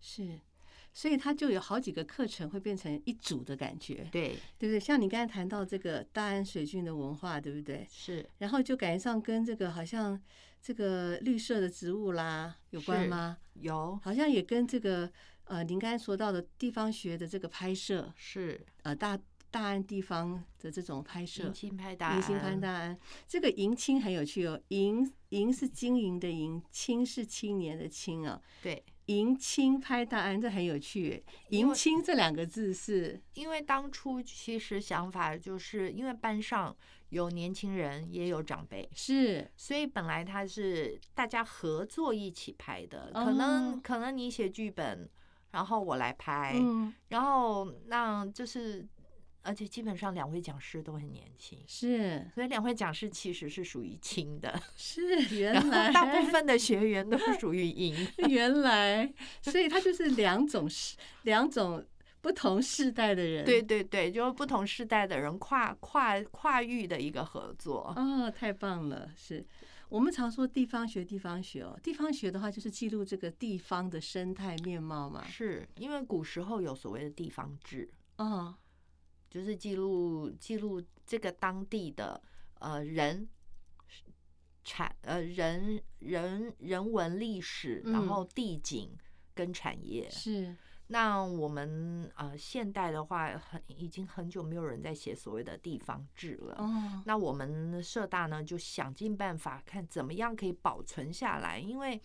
[0.00, 0.40] 是，
[0.98, 4.80] 所以它就有好几个课程会变成一组的感觉，对，对不对？
[4.80, 7.86] 像你刚才谈到这个大安水郡的文化，对不对？
[7.88, 10.20] 是然后就感觉上跟这个好像
[10.60, 13.38] 这个绿色的植物啦有关吗？
[13.60, 15.08] 有好像也跟这个
[15.44, 19.16] 呃您刚才说到的地方学的这个拍摄，是呃大
[19.52, 21.54] 大安地方的这种拍摄迎。
[21.54, 24.60] 亲拍大安迎新拍大安，这个迎亲很有趣哦。
[24.70, 28.42] 迎迎是经营的迎，亲是青年的青啊。
[28.60, 31.22] 对，迎亲拍档案，这很有趣。
[31.50, 36.76] 迎亲这两个字是因为当初其实想法就是因为班上
[37.08, 39.50] 有年轻人也有长辈，是。
[39.56, 43.24] 所以本来他是大家合作一起拍的，哦。
[43.24, 45.08] 可能可能你写剧本，
[45.52, 46.92] 然后我来拍，嗯。
[47.08, 48.86] 然后那就是，
[49.42, 57.94] 而且基本上两位讲师都很年轻，是所以两位讲师其实是属于轻的， 是原来大部分的学员都是属于银。
[58.28, 61.84] 原来，所以他就是两种世两种
[62.20, 63.44] 不同世代的人。
[63.44, 67.94] 对对对，就是不同世代的人跨跨跨域的一个合作。
[67.96, 69.10] 哦，太棒了！
[69.16, 69.46] 是
[69.88, 71.78] 我们常说地方学，地方学哦。
[71.82, 75.24] 地方学的话，就是记录这个地方的生态面貌嘛。
[75.26, 78.54] 是因为古时候有所谓的地方志，哦，
[79.30, 82.20] 就是记录记录这个当地的
[82.60, 83.28] 呃人
[84.64, 88.96] 产呃人人人文历史，嗯然后地景
[89.34, 90.08] 跟产业。
[90.10, 90.54] 是。
[90.90, 96.54] 那我们呃现代的话，很已经很久没有人在写所谓的地方志了。
[96.56, 102.00] 哦，那我们社大呢，就想尽办法看怎么样可以保存下来，因为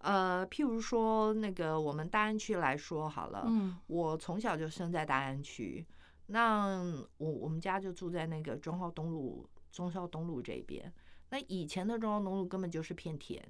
[0.00, 3.78] 呃，譬如说那个我们大安区来说好了，嗯。
[3.86, 5.86] 我从小就生在大安区，
[6.32, 6.80] 那
[7.18, 10.92] 我我们家就住在那个中号东路中校东路这边。
[11.30, 13.42] 那以前的中号东路根本就是片田，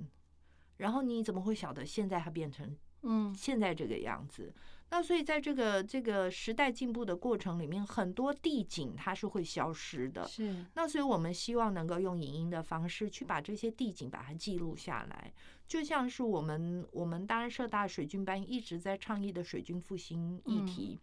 [0.78, 4.53] 然后你怎么会晓得现在它变成嗯现在这个样子？
[4.93, 10.26] 那所以在这个这个时代进步的过程里面，很多地景它是会消失的。
[10.26, 15.33] 是那所以我们希望能够用影音的方式去把这些地景把它记录下来，
[15.68, 20.99] 就像是我们我们当然社大水军班一直在倡议的水军复兴议题。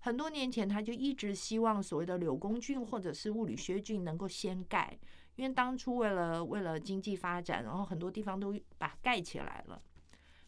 [0.00, 4.98] 很多年前，他就一直希望所谓的柳公菌或者是物理学菌能够先盖，
[5.36, 9.80] 因为当初为了为了经济发展，然后很多地方都把它盖起来了。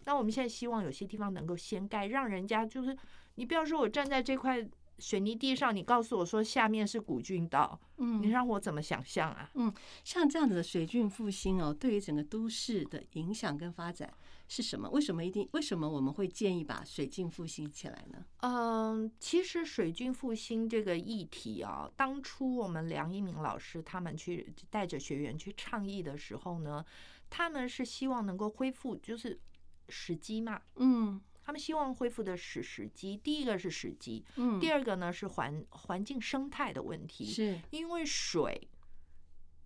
[0.05, 2.97] 那我们现在希望有些地方能够先盖，让人家就是
[3.37, 4.67] 你不要说我站在这块
[4.99, 9.51] 水泥地上，你告诉我说下面是古郡道，嗯你嗯，让我怎么想象啊？
[9.55, 9.73] 嗯
[10.03, 14.13] 像这样子的水郡复兴哦，对于整个都市的影响跟发展
[14.55, 14.87] 是什么？
[14.91, 15.49] 为什么一定？
[15.53, 18.23] 为什么我们会建议把水郡复兴起来呢？
[18.43, 26.85] 嗯，其实水军复兴这个议题啊，当初我们梁一鸣老师他们去带着学员去倡议的时候呢，
[27.31, 29.41] 他们是希望能够恢复，就是
[29.89, 33.17] 时机嘛，嗯他们希望恢复的是时机。
[33.17, 38.69] 第一个是时机，嗯，第二个呢是环环境生态的问题，是因为水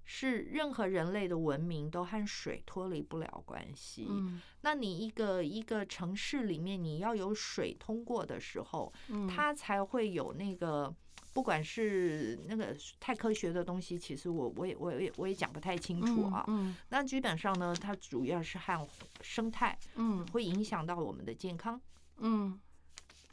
[0.08, 4.06] 是任何人类的文明都和水脱离不了关系。
[4.08, 10.92] 嗯那你一个一个城市里面，你要有水通过的时候，嗯，它才会有那个，
[11.32, 16.44] 不管是那个太科学的东西，其实我我也我也我也讲不太清楚啊。
[16.48, 18.88] 嗯那基本上呢，它主要是和
[19.20, 21.80] 生态嗯会影响到我们的健康，
[22.18, 22.58] 嗯，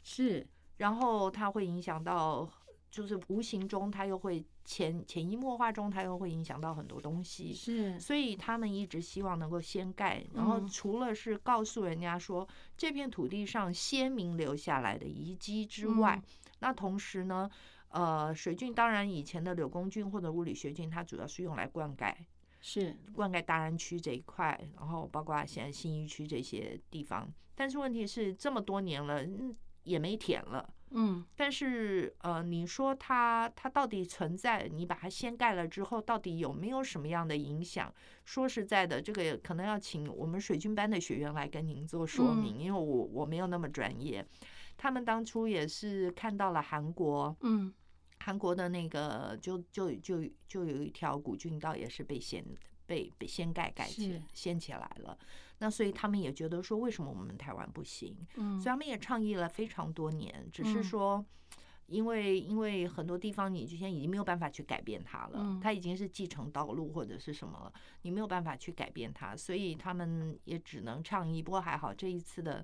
[0.02, 0.46] 是
[0.76, 2.48] 然后它会影响到，
[2.90, 7.52] 就是无形中它又会潜潜移默化中，它又会影响到很多东西。
[7.52, 16.28] 是，所以他们一直希望能够先盖，然后嗯除了是告诉人家说这片土地上先民留下来的遗迹之外，嗯
[16.60, 17.50] 那同时呢，
[17.88, 22.14] 呃，水郡当然以前的柳公郡或者物理学郡，它主要是用来灌溉
[22.60, 27.30] 是灌溉大安区这一块，然后包括现在新一区这些地方。
[27.54, 30.72] 但是问题是这么多年了，嗯，也没填了。
[30.96, 34.68] 嗯但是，呃，你说它它到底存在？
[34.72, 37.92] 你把它掀盖了之后，到底有没有什么样的影响？
[38.24, 44.24] 说实在的，这个可能要请我们水军班的学员来跟您做说明，因为我我没有那么专业。
[44.76, 47.72] 他们当初也是看到了韩国，嗯
[48.20, 52.44] 韩国的那个就就就就有一条古郡道也是被掀
[52.86, 55.18] 被被掀盖盖起是掀起来了。
[55.64, 58.14] 那所以他们也觉得说，为什么我们台湾不行？
[58.36, 61.24] 嗯，所以他们也倡议了非常多年，只是嗯说，
[61.86, 71.42] 因为因为很多地方你现在已经没有办法去改变它了，嗯它已经是继承道路或者是什么了，你没有办法去改变它，所以他们也只能倡议。
[71.42, 72.62] 不过还好这一次的。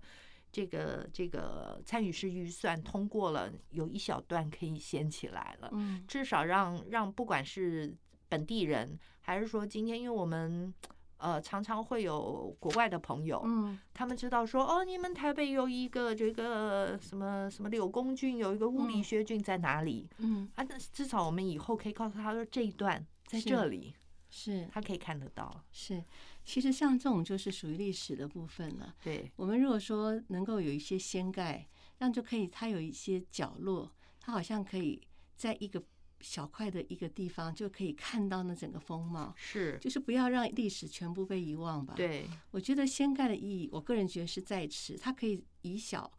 [0.53, 7.97] 这个这个参与式预算通过了，有一小段可以掀起来了，嗯至少让让不管是
[8.29, 10.75] 本地人，还是说今天因为我们
[11.21, 20.65] 呃常常会有国外的朋友，嗯他们知道说，哦，你们台北有一个这个什么什么柳公郡，有一个物理嗯学郡在哪里、嗯啊？
[20.69, 23.95] 那至少我们以后可以告诉他说这一段在这里，
[24.29, 25.63] 是他可以看得到。
[25.71, 26.03] 是，
[26.45, 28.95] 其实像这种就是属于历史的部分了。
[29.03, 31.69] 对，我们如果说能够有一些掀盖，
[31.99, 33.91] 那就可以它有一些角落，
[34.21, 35.01] 它好像可以
[35.37, 35.83] 在一个
[36.21, 46.11] 小块的一个地方就可以看到那整个风貌，是，就是不要让历史全部被遗忘吧。，对，我觉得掀盖的意义，我个人觉得是在此，它可以以小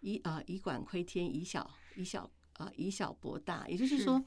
[0.00, 4.24] 以啊、以管窥天，以小以小啊、以小博大，也就是是说。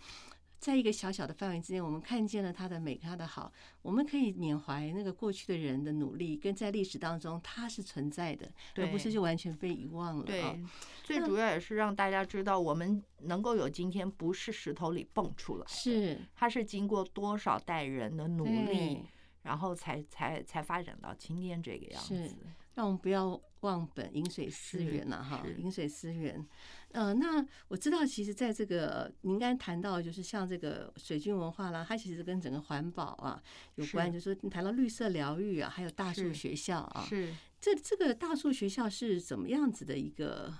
[0.61, 3.51] 在一个小小的范围之内，我们看见了它的美，它的好，
[3.81, 10.21] 我们可以缅怀那个过去的人的努力，跟在历史当中它是存在的，而不是就完全被遗忘了。
[10.21, 10.63] 啊对，
[11.03, 19.03] 最主要也是让大家知道，我们能够有今天，不是石头里蹦出来，是它是经过多少代人的努力，
[19.41, 22.35] 然后才才才发展到今天这个样子。
[22.75, 26.45] 让我们不要忘本，饮水思源呐，哈，饮水思源。
[26.93, 33.41] 呃，那我知道，其实在这个您刚才谈到，就是像这个水军文化啦，它其实跟整个环保啊
[33.75, 40.53] 有关，是就是你谈到绿色疗愈啊，还有大树学校啊，是，这这个大树学校是怎么样子的一个？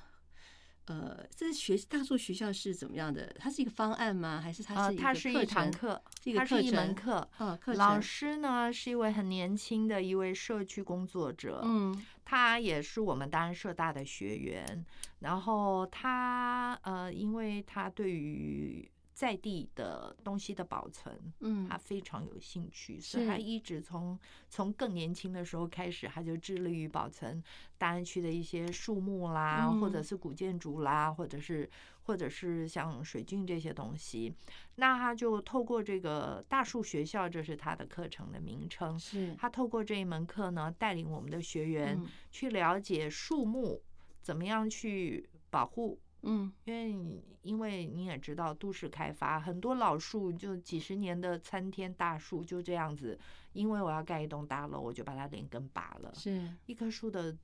[0.86, 3.34] 呃，这学大树学校是怎么样的？
[3.38, 4.42] 它是一个方案吗？
[4.42, 5.48] 还是它呃，是一个它是一课程？
[5.48, 7.46] 堂课，是一个它是一门课程课。
[7.46, 8.02] 啊，课老。
[8.02, 14.86] 师呢是一位很年轻的一位社区工作者，嗯他也是我们大安社大的学员。
[15.20, 18.90] 然后他呃，因为他对于
[19.22, 24.18] 在地的东西的保存，嗯他非常有兴趣，所以他一直从
[24.50, 27.44] 从更年轻的时候开始，他就致力于保存
[27.78, 31.70] 大安区的一些树木啦，或者嗯是古建筑啦，或者是
[32.02, 34.34] 或者是像水郡这些东西。
[34.78, 38.98] 那他就透过这个大树学校，这是他的课程的名称。
[39.00, 43.84] 是他透过这一门课呢，带领我们的学员嗯去了解树木
[44.20, 53.18] 怎么样去保护嗯因为你因为你也知道，都市开发很多老树就几十年的参天大树就这样子，
[53.54, 56.12] 因为我要盖一栋大楼，我就把它连根拔了。
[56.14, 57.36] 是一棵树的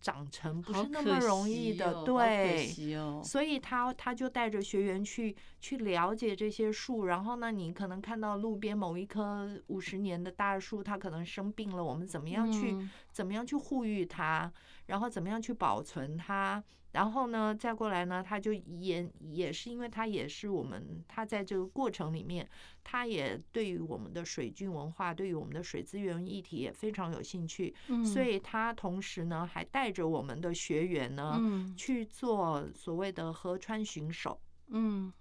[0.00, 2.94] 长成不是那么容易的，哦对。
[2.94, 14.52] 哦，所以他他就带着学员去去了解这些树，然后呢，你可能看到路边某一棵五十年的大树，它可能生病了，我们怎么样去、嗯怎么样去护育它，
[14.86, 16.62] 然后怎么样去保存它，
[16.92, 22.48] 然后呢，再过来呢，他就也也是因为他也是我们，他在这个过程里面，
[22.82, 34.40] 他也对于我们的水菌文化，对于我们的水资源议题也非常有兴趣，嗯所以他同时呢，还带着我们的学员呢，嗯去做所谓的河川巡守。
[34.68, 35.12] 嗯，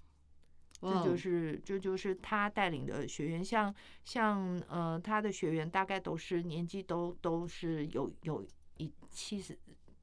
[0.82, 3.74] 这就哦是这就是他带领的学员，像
[4.06, 8.46] 像呃他的学员大概都是年纪都都是有有
[8.78, 9.58] 一七十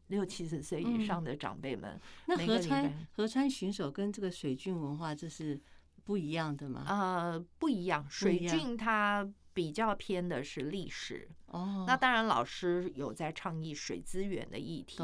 [0.09, 1.05] 六七十岁以嗯。
[1.05, 5.61] 上的长辈们，那河川河川巡守跟这个水郡文化这是
[6.05, 6.85] 不一样的吗？
[6.89, 15.03] 呃不一样，水郡它比较偏的是历史，哦，那当然老师有在倡议水资源的议题，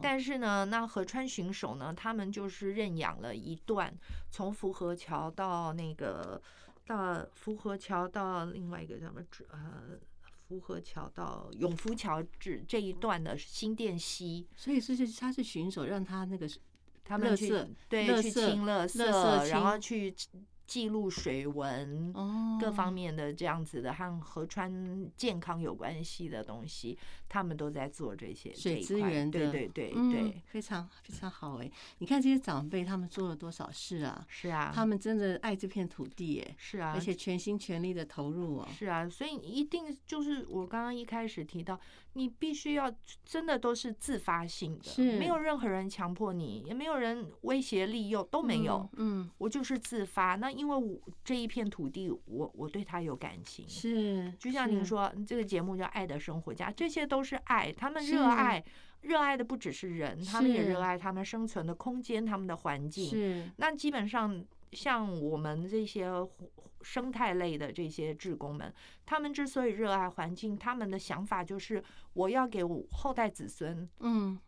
[0.00, 3.92] 但是呢，那河川巡守呢，他们就是认养了一段
[4.30, 6.40] 从福河桥到那个
[6.86, 9.20] 到福河桥到另外一个叫什么
[9.50, 9.98] 呃
[10.52, 16.46] 福河桥到永福桥这这一段的新店溪，所以是是他是巡守，让他那个
[17.02, 17.50] 他们去
[17.88, 20.14] 对去清垃垃圾然后去
[20.66, 22.12] 记录水文。
[22.14, 26.96] 哦各方面的这样子的和河川健康有关系的东西，
[27.32, 31.70] 他们都在做这些这水资源的，对对嗯对，非常非常好哎！
[31.96, 34.22] 你看这些长辈他们做了多少事啊？
[34.28, 38.68] 是啊，他们真的爱这片土地哎，是啊，而且全心全力的投入哦。
[38.76, 41.80] 是啊，所以一定就是我刚刚一开始提到，
[42.12, 48.86] 你必须要真的都是自发性的，是没有任何人强迫你，也没有人威胁利诱，都没有。
[48.96, 50.34] 嗯，我就是自发。
[50.34, 53.66] 那因为我这一片土地，我我对他有感情。
[53.66, 58.64] 是，就像您，说，这个节目叫《爱的生活家》，这些都是爱，他们热爱，
[59.02, 63.08] 热爱的不只是人，他们也热爱他们生存的空间，他们的环境。
[63.08, 63.50] 是。
[63.56, 66.10] 那基本上像我们这些
[66.82, 68.72] 生态类的这些志工们，
[69.06, 74.38] 他们之所以热爱环境，他们的想法就是我要给我后代子孙嗯。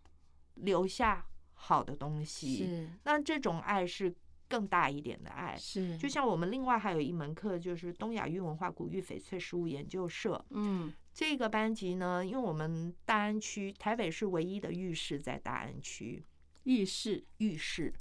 [0.57, 2.59] 留下好的东西。
[2.59, 2.89] 是。
[3.03, 4.15] 那这种爱是
[4.55, 5.57] 更大一点的爱。
[5.57, 16.25] 是，就像我们另外还有一门课，就是东亚玉文化古玉翡翠实物研究社嗯这个班级呢，因为我们大安区台北市唯一的浴室在大安区，
[16.65, 17.93] 浴室浴室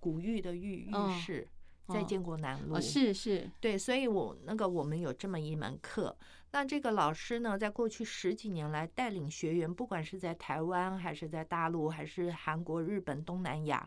[0.00, 1.48] 古玉的玉哦浴室
[1.88, 2.76] 在哦建国南路。
[2.76, 6.16] 哦是是对，所以我那个我们有这么一门课。
[6.52, 13.86] 那这个老师呢，在过去十几年来带领学员，不管是在台湾还是在大陆，还是韩国、日本、东南亚，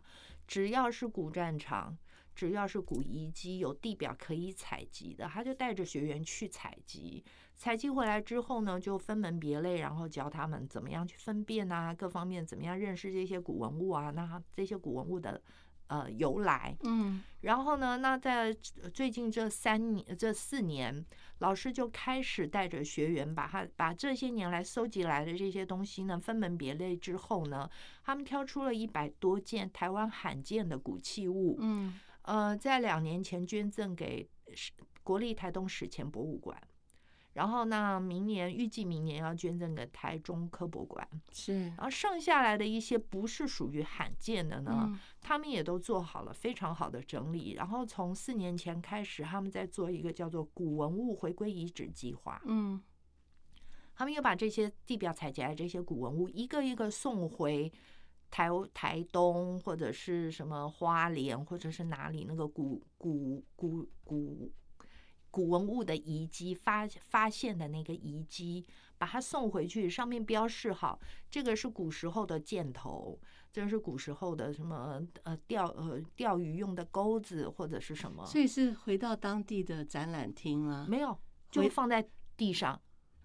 [0.49, 1.95] 只要是古战场，
[2.33, 7.23] 只要是古遗迹有地表可以采集的，他就带着学员去采集。
[7.55, 15.39] 采集回来之后呢，就分门别类，然后教他们怎么样去分辨啊，各方面怎么样认识这些古文物啊，那这些古文物的
[15.89, 16.75] 呃由来。
[16.85, 18.51] 嗯然后呢，那在
[18.93, 21.05] 最近这三年、这四年，
[21.37, 27.69] 老师就开始带着学员把他把这些年来搜集来的这些东西呢，分门别类之后呢，
[28.03, 36.61] 他们挑出了一百多件台湾罕见的古器物，嗯呃，在两年前捐赠给史国立台东史前博物馆。
[37.39, 52.41] 然后呢，明年预计明年要捐赠给台中科博馆，是然后剩下来的一些不是属于罕见的呢，嗯他们也都做好了非常好的整理，然后从四年前开始，他们在做一个叫做古文物回归遗址计划。
[52.43, 52.81] 嗯
[53.95, 57.71] 他们又把这些地表采集来的这些古文物一个一个送回
[58.29, 64.51] 台台东或者是什么花莲或者是哪里那个古古古古
[65.31, 68.65] 古文物的遗迹发发现的那个遗迹，
[68.97, 70.99] 把它送回去，上面标示好，
[71.29, 73.19] 这个是古时候的箭头，
[73.51, 81.17] 这是古时候的什么呃钓呃钓鱼用的钩子或者是什么，所以是回到当地的展览厅啊，没有
[81.51, 82.79] 就放在地上。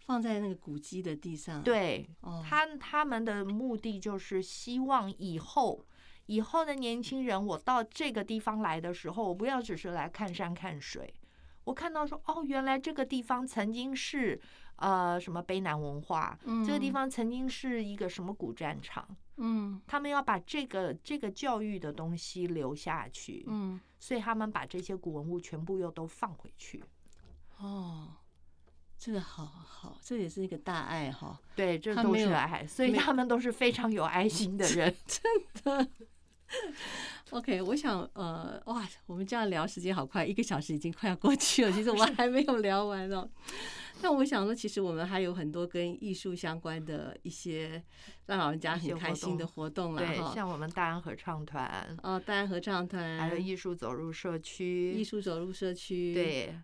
[0.06, 5.82] 放在那个古迹的地上。，对，哦，他他们的目的就是希望以后
[6.26, 11.14] 以后的年轻人，我到这个地方来的时候，我不要只是来看山看水，
[11.64, 14.40] 我看到说哦，原来这个地方曾经是
[14.76, 19.06] 呃什么卑南文化，这个地嗯方曾经是一个什么古战场，
[19.38, 26.84] 嗯他们要把这个这个教育的东西留下去，嗯所以他们把这些古文物全部又都放回去。
[27.56, 28.08] 哦，
[28.98, 31.40] 这个好好，这也是一个大爱哈。
[31.56, 34.94] 对，这都是爱，所以他们都是非常有爱心的 人。
[37.30, 43.28] OK，我想呃，哇，我们这样聊时间好快，一个小时已经快要过去了，其实我们还没有聊完哦。
[44.02, 47.82] 那我想说，其实我们还有很多跟艺术相关的一些
[48.26, 50.32] 让老人家很开心的活动了对，哈。
[50.34, 56.54] 像我们大安合唱团，哦，大安合唱团，还有艺术走入社区，艺术走入社区，对，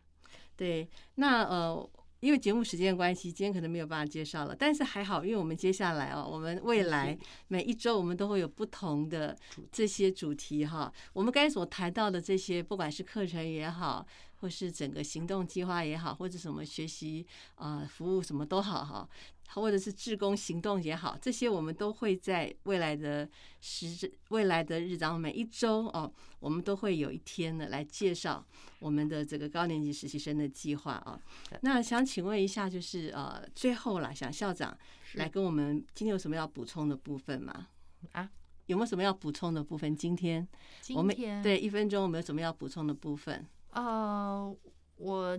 [0.56, 0.88] 对。
[1.14, 1.90] 那呃，
[2.20, 4.54] 因为节目时间关系，今天可能没有办法介绍了。
[4.54, 7.18] 但是还好，因为我们接下来哦，我们未来
[7.48, 9.36] 每一周我们都会有不同的
[9.72, 10.92] 这些主题哈。
[11.12, 14.06] 我们刚才所谈到的这些，不管是课程也好，
[14.36, 19.08] 或是整个行动计划也好，或者什么学习啊服务什么都好哈。
[19.54, 23.28] 或者是志工行动也好，这些我们都会在未来的
[23.60, 28.44] 时未来的日子，每一周哦，我们都会有一天呢来介绍
[28.78, 31.20] 我们的这个高年级实习生的计划啊。
[31.62, 34.76] 那想请问一下，就是呃，最后啦，想校长
[35.14, 37.66] 来跟我们今天有什么要补充的部分吗？
[38.12, 38.30] 啊，
[38.66, 39.96] 有没有什么要补充的部分？
[39.96, 40.46] 今天
[40.94, 43.44] 我们对一分钟，我们有什么要补充的部分？
[43.72, 44.56] 呃，
[44.96, 45.38] 我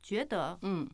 [0.00, 0.88] 觉得嗯。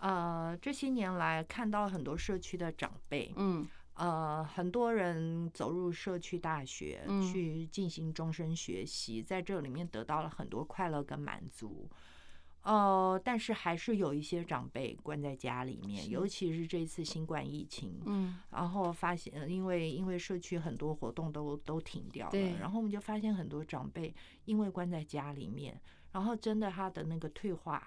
[0.00, 11.86] 呃，这些年来看到很多社区的长辈，嗯，呃，很多人走入社区大学去进行终身学习，在这里面得到了很多快乐跟满足。
[12.62, 24.14] 呃，但是还是有一些长辈关在家里面，尤其是这次新冠疫情，嗯，然后发现因为因为社区很多活动都都停掉了，然后我们就发现很多长辈
[24.46, 25.78] 因为关在家里面，
[26.12, 27.86] 然后真的他的那个退化。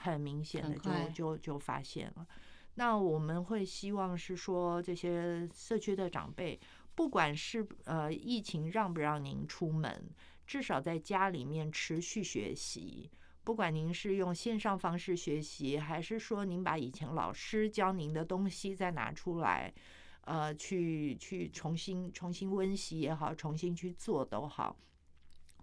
[0.00, 2.26] 很明显的就就就发现了，
[2.74, 6.58] 那我们会希望是说这些社区的长辈，
[6.94, 10.08] 不管是呃疫情让不让您出门，
[10.46, 13.10] 至少在家里面持续学习，
[13.42, 19.74] 不管您是用线上方式学习，还是说您把以前老师教您的东西再拿出来，
[20.20, 24.76] 呃，去去重新重新温习也好，重新去做都好。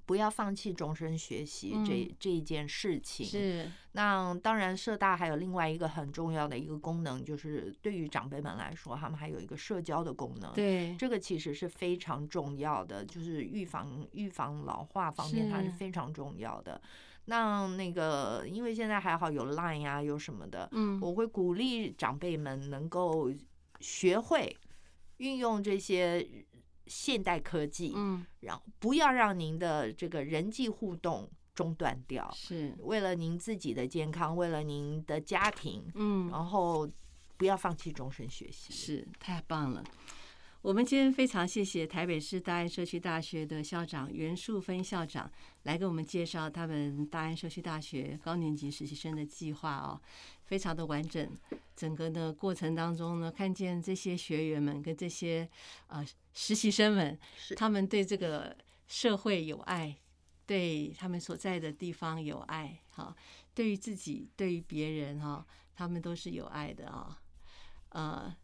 [0.06, 3.26] 不要放弃终身学习这这一件事情。
[3.26, 10.54] 是，那当然，社大还有另外一个很重要的一个功能，就是对于长辈们来说，他们还有一个社交的功能。
[10.54, 16.80] 对，这个其实是非常重要的，就是预防预防老化方面，它是非常重要的。
[17.26, 23.32] 那那个，因为现在还好有 Line 呀，有什么的，嗯，我会鼓励长辈们能够
[23.80, 24.56] 学会
[25.18, 26.28] 运用这些。
[26.88, 32.76] 现代科技，嗯，然后不要让您的这个人际互动中断掉，是。
[32.80, 36.90] 为了您自己的健康，为了您的家庭，嗯，然后
[37.38, 39.84] 不要放弃终身学习，是太棒了。
[40.62, 45.32] 我们今天非常谢谢台北市大安社区大学的校长袁树芬校长
[45.62, 50.02] 来给我们介绍他们大安社区大学高年级实习生的计划哦，
[50.46, 51.30] 非常的完整。
[51.76, 55.50] 整个的过程当中呢，看见这些学员们跟这些
[55.88, 57.20] 呃实习生们，
[57.58, 58.56] 他们对这个
[58.88, 59.96] 社会有爱，
[60.46, 63.16] 对他们所在的地方有爱，哈，
[63.54, 67.22] 对于自己，对于别人，哈，他们都是有爱的啊，
[67.90, 68.36] 呃。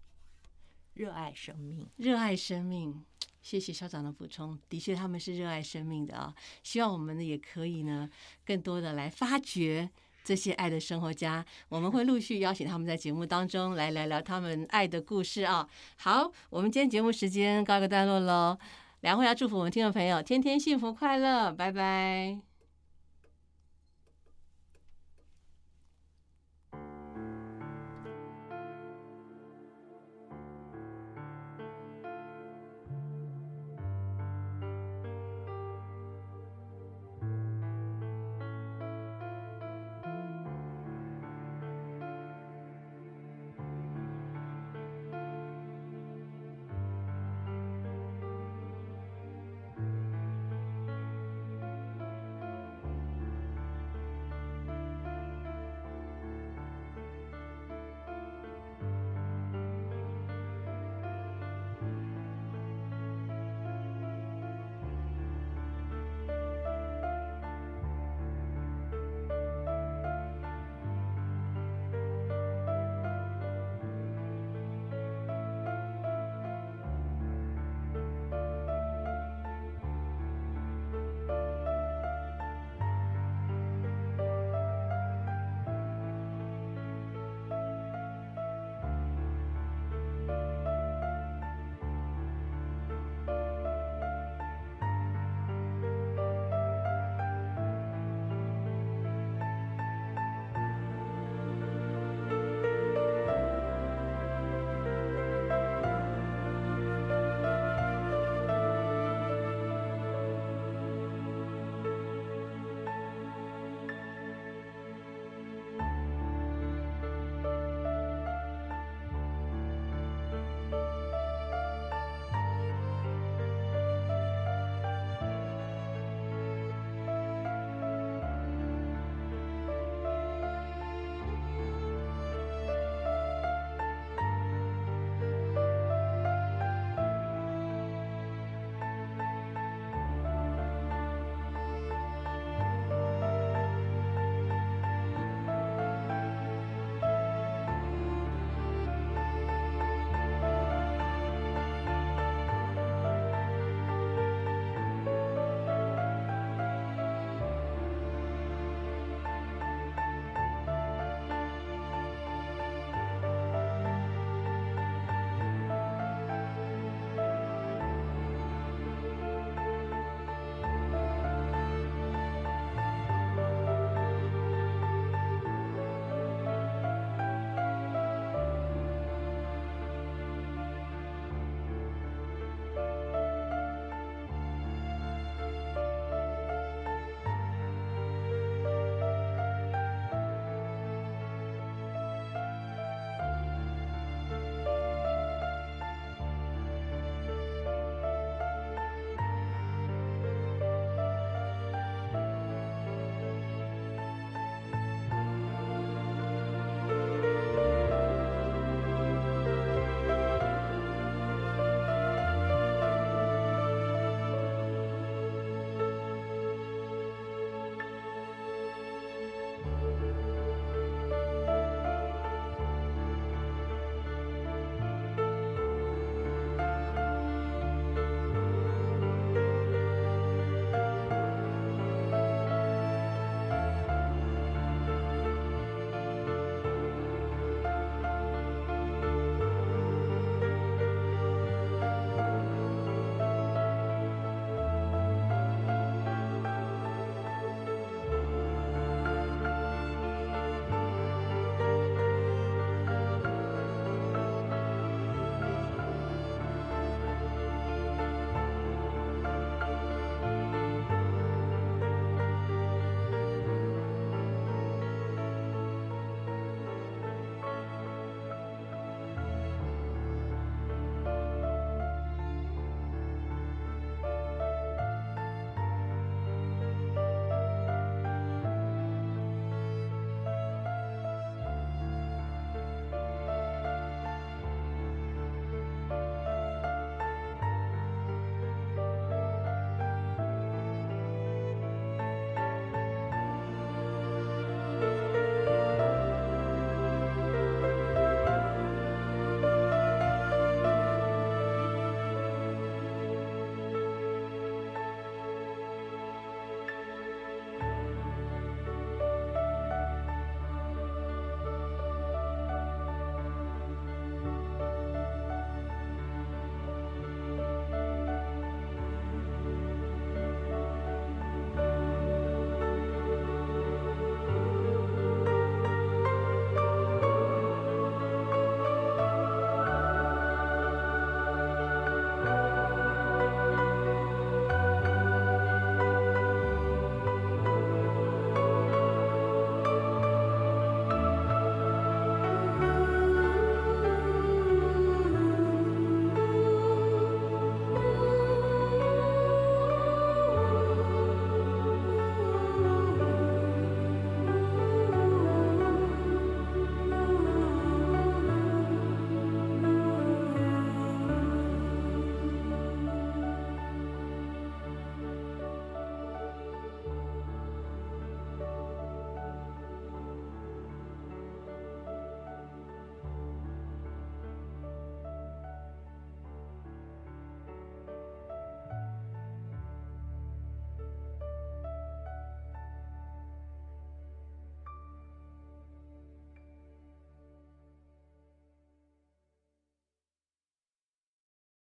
[0.93, 3.05] 热爱生命，热爱生命。
[3.41, 6.35] 谢谢校长的补充，的确他们是热爱生命的啊。
[6.63, 8.09] 希望我们呢也可以呢，
[8.45, 9.89] 更多的来发掘
[10.23, 11.43] 这些爱的生活家。
[11.69, 15.67] 我们会陆续邀请他们在节目当中来聊聊他们爱的故事啊。
[15.97, 18.57] 好，我们今天节目时间告一个段落喽。
[19.01, 22.50] 梁慧要祝福我们听众朋友天天幸福快乐，拜拜。